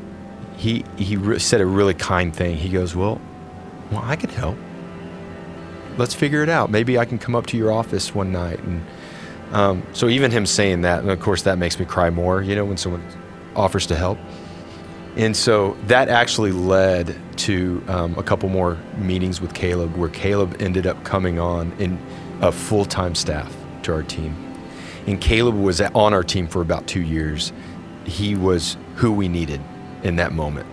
he, 0.56 0.86
he 0.98 1.18
re- 1.18 1.40
said 1.40 1.62
a 1.62 1.66
really 1.66 1.94
kind 1.94 2.34
thing. 2.34 2.56
He 2.56 2.70
goes, 2.70 2.96
well, 2.96 3.20
well, 3.92 4.02
I 4.04 4.16
could 4.16 4.32
help. 4.32 4.58
Let's 5.98 6.14
figure 6.14 6.42
it 6.42 6.50
out. 6.50 6.72
Maybe 6.72 6.98
I 6.98 7.06
can 7.06 7.20
come 7.20 7.36
up 7.36 7.46
to 7.48 7.58
your 7.58 7.72
office 7.72 8.16
one 8.16 8.32
night 8.32 8.60
and, 8.60 8.84
um, 9.54 9.84
so 9.94 10.10
even 10.10 10.32
him 10.32 10.48
saying 10.48 10.82
that, 10.82 11.00
and 11.00 11.12
of 11.12 11.20
course 11.20 11.44
that 11.44 11.60
makes 11.60 11.80
me 11.80 11.86
cry 11.86 12.10
more, 12.10 12.42
you 12.42 12.56
know, 12.56 12.66
when 12.66 12.76
someone 12.76 13.04
offers 13.56 13.86
to 13.88 13.96
help. 13.96 14.18
And 15.16 15.38
so 15.38 15.78
that 15.86 16.10
actually 16.10 16.52
led 16.52 17.16
to 17.38 17.84
um, 17.88 18.18
a 18.18 18.24
couple 18.24 18.50
more 18.50 18.80
meetings 18.98 19.40
with 19.40 19.54
Caleb, 19.54 19.96
where 19.96 20.10
Caleb 20.10 20.58
ended 20.60 20.88
up 20.88 21.04
coming 21.04 21.38
on 21.38 21.72
in 21.74 22.00
a 22.42 22.52
full 22.52 22.84
time 22.84 23.14
staff 23.14 23.56
to 23.84 23.94
our 23.94 24.02
team. 24.02 24.36
And 25.06 25.22
Caleb 25.22 25.56
was 25.56 25.82
on 25.82 26.14
our 26.14 26.24
team 26.24 26.48
for 26.48 26.64
about 26.64 26.88
two 26.88 27.02
years. 27.02 27.54
He 28.06 28.36
was 28.36 28.76
who 28.96 29.12
we 29.12 29.28
needed 29.28 29.62
in 30.02 30.16
that 30.16 30.34
moment. 30.34 30.68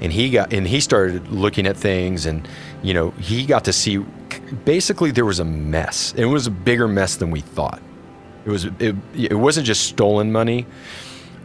And 0.00 0.12
he 0.12 0.30
got 0.30 0.52
and 0.52 0.66
he 0.66 0.80
started 0.80 1.28
looking 1.28 1.68
at 1.68 1.76
things, 1.76 2.26
and 2.26 2.48
you 2.82 2.92
know 2.92 3.10
he 3.12 3.46
got 3.46 3.64
to 3.66 3.72
see. 3.72 3.98
Basically, 4.64 5.12
there 5.12 5.24
was 5.24 5.38
a 5.38 5.44
mess. 5.44 6.12
It 6.16 6.24
was 6.24 6.48
a 6.48 6.50
bigger 6.50 6.88
mess 6.88 7.16
than 7.16 7.30
we 7.30 7.40
thought 7.40 7.80
it 8.44 8.50
was 8.50 8.64
it, 8.78 8.94
it 9.14 9.38
wasn't 9.38 9.66
just 9.66 9.84
stolen 9.84 10.32
money. 10.32 10.66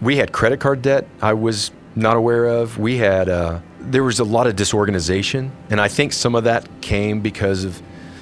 We 0.01 0.17
had 0.17 0.31
credit 0.31 0.59
card 0.59 0.81
debt. 0.81 1.07
I 1.21 1.33
was 1.33 1.71
not 1.95 2.15
aware 2.15 2.45
of. 2.45 2.77
We 2.77 2.97
had 2.97 3.29
uh, 3.29 3.59
there 3.79 4.03
was 4.03 4.19
a 4.19 4.23
lot 4.23 4.47
of 4.47 4.55
disorganization, 4.55 5.51
and 5.69 5.81
I 5.81 5.87
think 5.87 6.13
some 6.13 6.35
of 6.35 6.43
that 6.43 6.67
came 6.81 7.21
because 7.21 7.63
of 7.63 7.81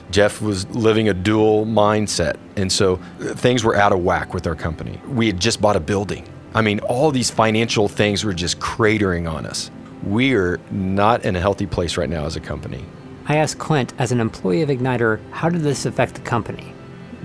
Jeff 0.09 0.41
was 0.41 0.67
living 0.69 1.09
a 1.09 1.13
dual 1.13 1.65
mindset, 1.65 2.37
and 2.55 2.71
so 2.71 2.99
uh, 3.19 3.33
things 3.33 3.63
were 3.63 3.75
out 3.75 3.91
of 3.91 4.03
whack 4.03 4.33
with 4.33 4.47
our 4.47 4.55
company. 4.55 4.99
We 5.07 5.27
had 5.27 5.39
just 5.39 5.61
bought 5.61 5.75
a 5.75 5.81
building. 5.81 6.27
I 6.53 6.61
mean, 6.61 6.79
all 6.81 7.11
these 7.11 7.29
financial 7.29 7.87
things 7.87 8.23
were 8.23 8.33
just 8.33 8.59
cratering 8.59 9.29
on 9.31 9.45
us. 9.45 9.69
We 10.03 10.33
are 10.35 10.59
not 10.71 11.25
in 11.25 11.35
a 11.35 11.39
healthy 11.39 11.65
place 11.65 11.97
right 11.97 12.09
now 12.09 12.25
as 12.25 12.35
a 12.35 12.39
company. 12.39 12.85
I 13.25 13.35
asked 13.35 13.59
Clint, 13.59 13.93
as 13.99 14.13
an 14.13 14.21
employee 14.21 14.61
of 14.61 14.69
Igniter, 14.69 15.19
how 15.31 15.49
did 15.49 15.61
this 15.61 15.85
affect 15.85 16.15
the 16.15 16.21
company? 16.21 16.73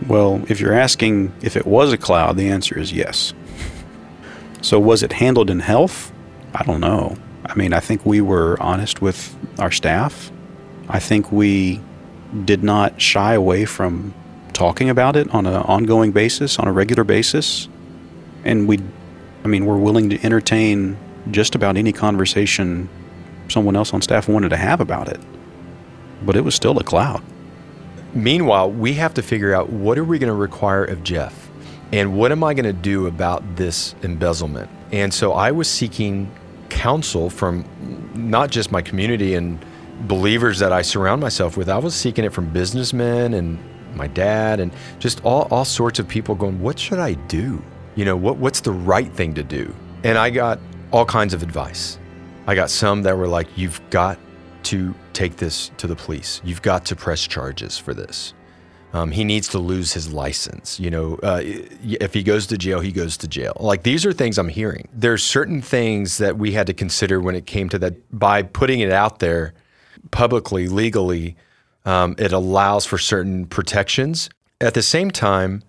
Well, 0.07 0.43
if 0.49 0.61
you're 0.61 0.75
asking 0.75 1.33
if 1.43 1.57
it 1.57 1.67
was 1.67 1.93
a 1.93 1.99
cloud, 1.99 2.37
the 2.37 2.49
answer 2.49 2.79
is 2.79 2.93
yes. 2.93 3.33
So, 4.61 4.79
was 4.79 5.03
it 5.03 5.13
handled 5.15 5.51
in 5.51 5.61
health? 5.61 6.13
I 6.55 6.63
don't 6.65 6.81
know. 6.81 7.17
I 7.47 7.55
mean, 7.55 7.73
I 7.73 7.81
think 7.81 8.05
we 8.07 8.21
were 8.21 8.57
honest 8.61 9.03
with 9.03 9.37
our 9.59 9.71
staff. 9.71 10.31
I 10.89 10.99
think 10.99 11.33
we 11.33 11.81
did 12.45 12.63
not 12.63 13.01
shy 13.01 13.35
away 13.35 13.65
from 13.65 14.15
talking 14.53 14.89
about 14.89 15.17
it 15.17 15.33
on 15.35 15.47
an 15.47 15.55
ongoing 15.55 16.13
basis, 16.13 16.59
on 16.59 16.69
a 16.69 16.73
regular 16.73 17.05
basis. 17.05 17.69
And 18.45 18.69
we, 18.69 18.81
I 19.45 19.49
mean, 19.49 19.67
we're 19.67 19.79
willing 19.79 20.11
to 20.11 20.25
entertain 20.25 20.97
just 21.31 21.55
about 21.55 21.77
any 21.77 21.93
conversation 21.93 22.89
someone 23.49 23.77
else 23.77 23.93
on 23.93 24.03
staff 24.03 24.29
wanted 24.29 24.49
to 24.51 24.57
have 24.57 24.81
about 24.81 25.09
it. 25.09 25.21
But 26.23 26.37
it 26.37 26.43
was 26.43 26.55
still 26.55 26.79
a 26.79 26.85
cloud. 26.85 27.23
Meanwhile, 28.15 28.73
we 28.73 28.95
have 28.95 29.15
to 29.15 29.23
figure 29.23 29.55
out 29.55 29.71
what 29.71 29.99
are 29.99 30.05
we 30.05 30.19
going 30.19 30.29
to 30.29 30.35
require 30.35 30.85
of 30.85 31.03
Jeff? 31.03 31.51
And 31.93 32.17
what 32.17 32.33
am 32.33 32.45
I 32.45 32.55
going 32.55 32.65
to 32.65 32.73
do 32.73 33.07
about 33.07 33.57
this 33.57 33.95
embezzlement? 34.03 34.71
And 34.93 35.13
so 35.13 35.33
I 35.33 35.51
was 35.51 35.69
seeking 35.69 36.31
counsel 36.69 37.31
from 37.31 37.65
not 38.15 38.51
just 38.51 38.73
my 38.73 38.83
community 38.83 39.35
and 39.35 39.63
believers 40.01 40.59
that 40.59 40.73
I 40.73 40.83
surround 40.83 41.21
myself 41.21 41.57
with. 41.57 41.69
I 41.69 41.79
was 41.79 41.95
seeking 41.95 42.25
it 42.25 42.33
from 42.33 42.51
businessmen 42.51 43.35
and 43.35 43.59
my 43.95 44.07
dad 44.07 44.61
and 44.61 44.73
just 44.99 45.25
all, 45.25 45.49
all 45.51 45.65
sorts 45.65 45.99
of 45.99 46.09
people 46.09 46.35
going, 46.35 46.61
what 46.61 46.79
should 46.79 46.99
I 46.99 47.15
do? 47.15 47.63
You 47.95 48.05
know, 48.05 48.17
what, 48.17 48.37
what's 48.37 48.61
the 48.61 48.73
right 48.73 49.13
thing 49.13 49.35
to 49.35 49.43
do? 49.43 49.75
And 50.03 50.17
I 50.17 50.31
got 50.31 50.59
all 50.93 51.05
kinds 51.05 51.35
of 51.35 51.43
advice. 51.43 51.99
I 52.47 52.55
got 52.55 52.71
some 52.71 53.03
that 53.03 53.17
were 53.17 53.29
like, 53.29 53.47
you've 53.57 53.81
got 53.91 54.19
to 54.65 54.95
take 55.13 55.37
this 55.37 55.71
to 55.79 55.87
the 55.87 55.97
police. 55.97 56.41
You've 56.45 56.63
got 56.63 56.85
to 56.87 56.97
press 56.97 57.27
charges 57.27 57.79
for 57.79 57.95
this. 57.95 58.35
Um, 58.95 59.11
he 59.11 59.25
needs 59.25 59.49
to 59.49 59.59
lose 59.59 59.93
his 59.95 60.13
license. 60.13 60.79
You 60.79 60.91
know, 60.91 61.19
uh, 61.23 61.41
if 61.43 62.13
he 62.13 62.23
goes 62.23 62.47
to 62.49 62.59
jail, 62.59 62.81
he 62.81 62.93
goes 62.93 63.17
to 63.19 63.29
jail. 63.29 63.57
Like 63.59 63.85
these 63.85 64.05
are 64.05 64.13
things 64.13 64.39
I'm 64.39 64.49
hearing. 64.49 64.89
There's 64.93 65.23
certain 65.23 65.63
things 65.63 66.19
that 66.19 66.37
we 66.37 66.53
had 66.53 66.67
to 66.67 66.75
consider 66.75 67.21
when 67.21 67.35
it 67.35 67.47
came 67.47 67.69
to 67.71 67.79
that. 67.79 67.95
By 68.19 68.43
putting 68.43 68.81
it 68.81 68.93
out 68.93 69.21
there 69.21 69.55
publicly, 70.11 70.69
legally, 70.69 71.37
um, 71.87 72.15
it 72.19 72.33
allows 72.33 72.85
for 72.85 72.99
certain 72.99 73.47
protections. 73.47 74.29
At 74.61 74.75
the 74.75 74.83
same 74.83 75.11
time, 75.11 75.63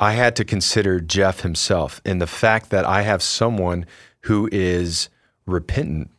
I 0.00 0.12
had 0.12 0.34
to 0.36 0.44
consider 0.44 1.00
Jeff 1.00 1.40
himself 1.40 2.00
and 2.04 2.20
the 2.20 2.26
fact 2.26 2.70
that 2.70 2.84
I 2.84 3.02
have 3.02 3.22
someone 3.22 3.86
who 4.22 4.48
is 4.52 5.08
repentant 5.46 6.17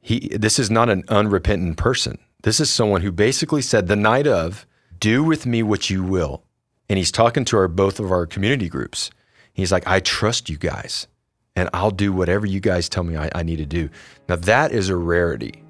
he, 0.00 0.28
this 0.28 0.58
is 0.58 0.70
not 0.70 0.88
an 0.88 1.04
unrepentant 1.08 1.76
person. 1.76 2.18
This 2.42 2.60
is 2.60 2.70
someone 2.70 3.02
who 3.02 3.12
basically 3.12 3.62
said 3.62 3.86
the 3.86 3.96
night 3.96 4.26
of, 4.26 4.66
do 4.98 5.22
with 5.22 5.46
me 5.46 5.62
what 5.62 5.90
you 5.90 6.02
will. 6.02 6.42
And 6.88 6.98
he's 6.98 7.12
talking 7.12 7.44
to 7.46 7.56
our 7.58 7.68
both 7.68 8.00
of 8.00 8.10
our 8.10 8.26
community 8.26 8.68
groups. 8.68 9.10
He's 9.52 9.70
like, 9.70 9.86
I 9.86 10.00
trust 10.00 10.48
you 10.48 10.56
guys 10.56 11.06
and 11.54 11.68
I'll 11.74 11.90
do 11.90 12.12
whatever 12.12 12.46
you 12.46 12.60
guys 12.60 12.88
tell 12.88 13.04
me 13.04 13.16
I, 13.16 13.30
I 13.34 13.42
need 13.42 13.56
to 13.56 13.66
do. 13.66 13.90
Now 14.28 14.36
that 14.36 14.72
is 14.72 14.88
a 14.88 14.96
rarity. 14.96 15.62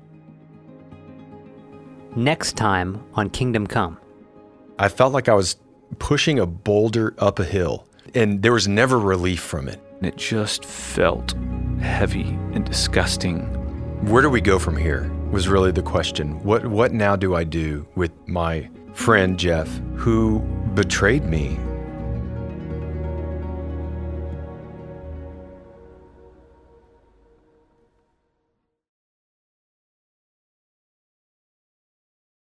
Next 2.17 2.57
time 2.57 3.05
on 3.15 3.31
Kingdom 3.31 3.67
Come. 3.67 3.99
I 4.79 4.89
felt 4.89 5.13
like 5.13 5.29
I 5.29 5.35
was 5.35 5.57
pushing 5.99 6.39
a 6.39 6.47
boulder 6.47 7.15
up 7.19 7.39
a 7.39 7.45
hill 7.45 7.87
and 8.15 8.43
there 8.43 8.53
was 8.53 8.69
never 8.69 8.99
relief 8.99 9.41
from 9.41 9.69
it. 9.69 9.81
And 9.99 10.07
It 10.07 10.17
just 10.17 10.65
felt 10.65 11.35
heavy 11.81 12.39
and 12.53 12.65
disgusting 12.65 13.60
where 14.03 14.23
do 14.23 14.31
we 14.31 14.41
go 14.41 14.59
from 14.59 14.77
here? 14.77 15.11
Was 15.31 15.49
really 15.49 15.73
the 15.73 15.83
question. 15.83 16.43
What 16.43 16.67
what 16.67 16.93
now 16.93 17.17
do 17.17 17.35
I 17.35 17.45
do 17.45 17.87
with 17.95 18.11
my 18.27 18.69
friend 18.93 19.39
Jeff 19.39 19.69
who 19.95 20.41
betrayed 20.75 21.25
me 21.25 21.59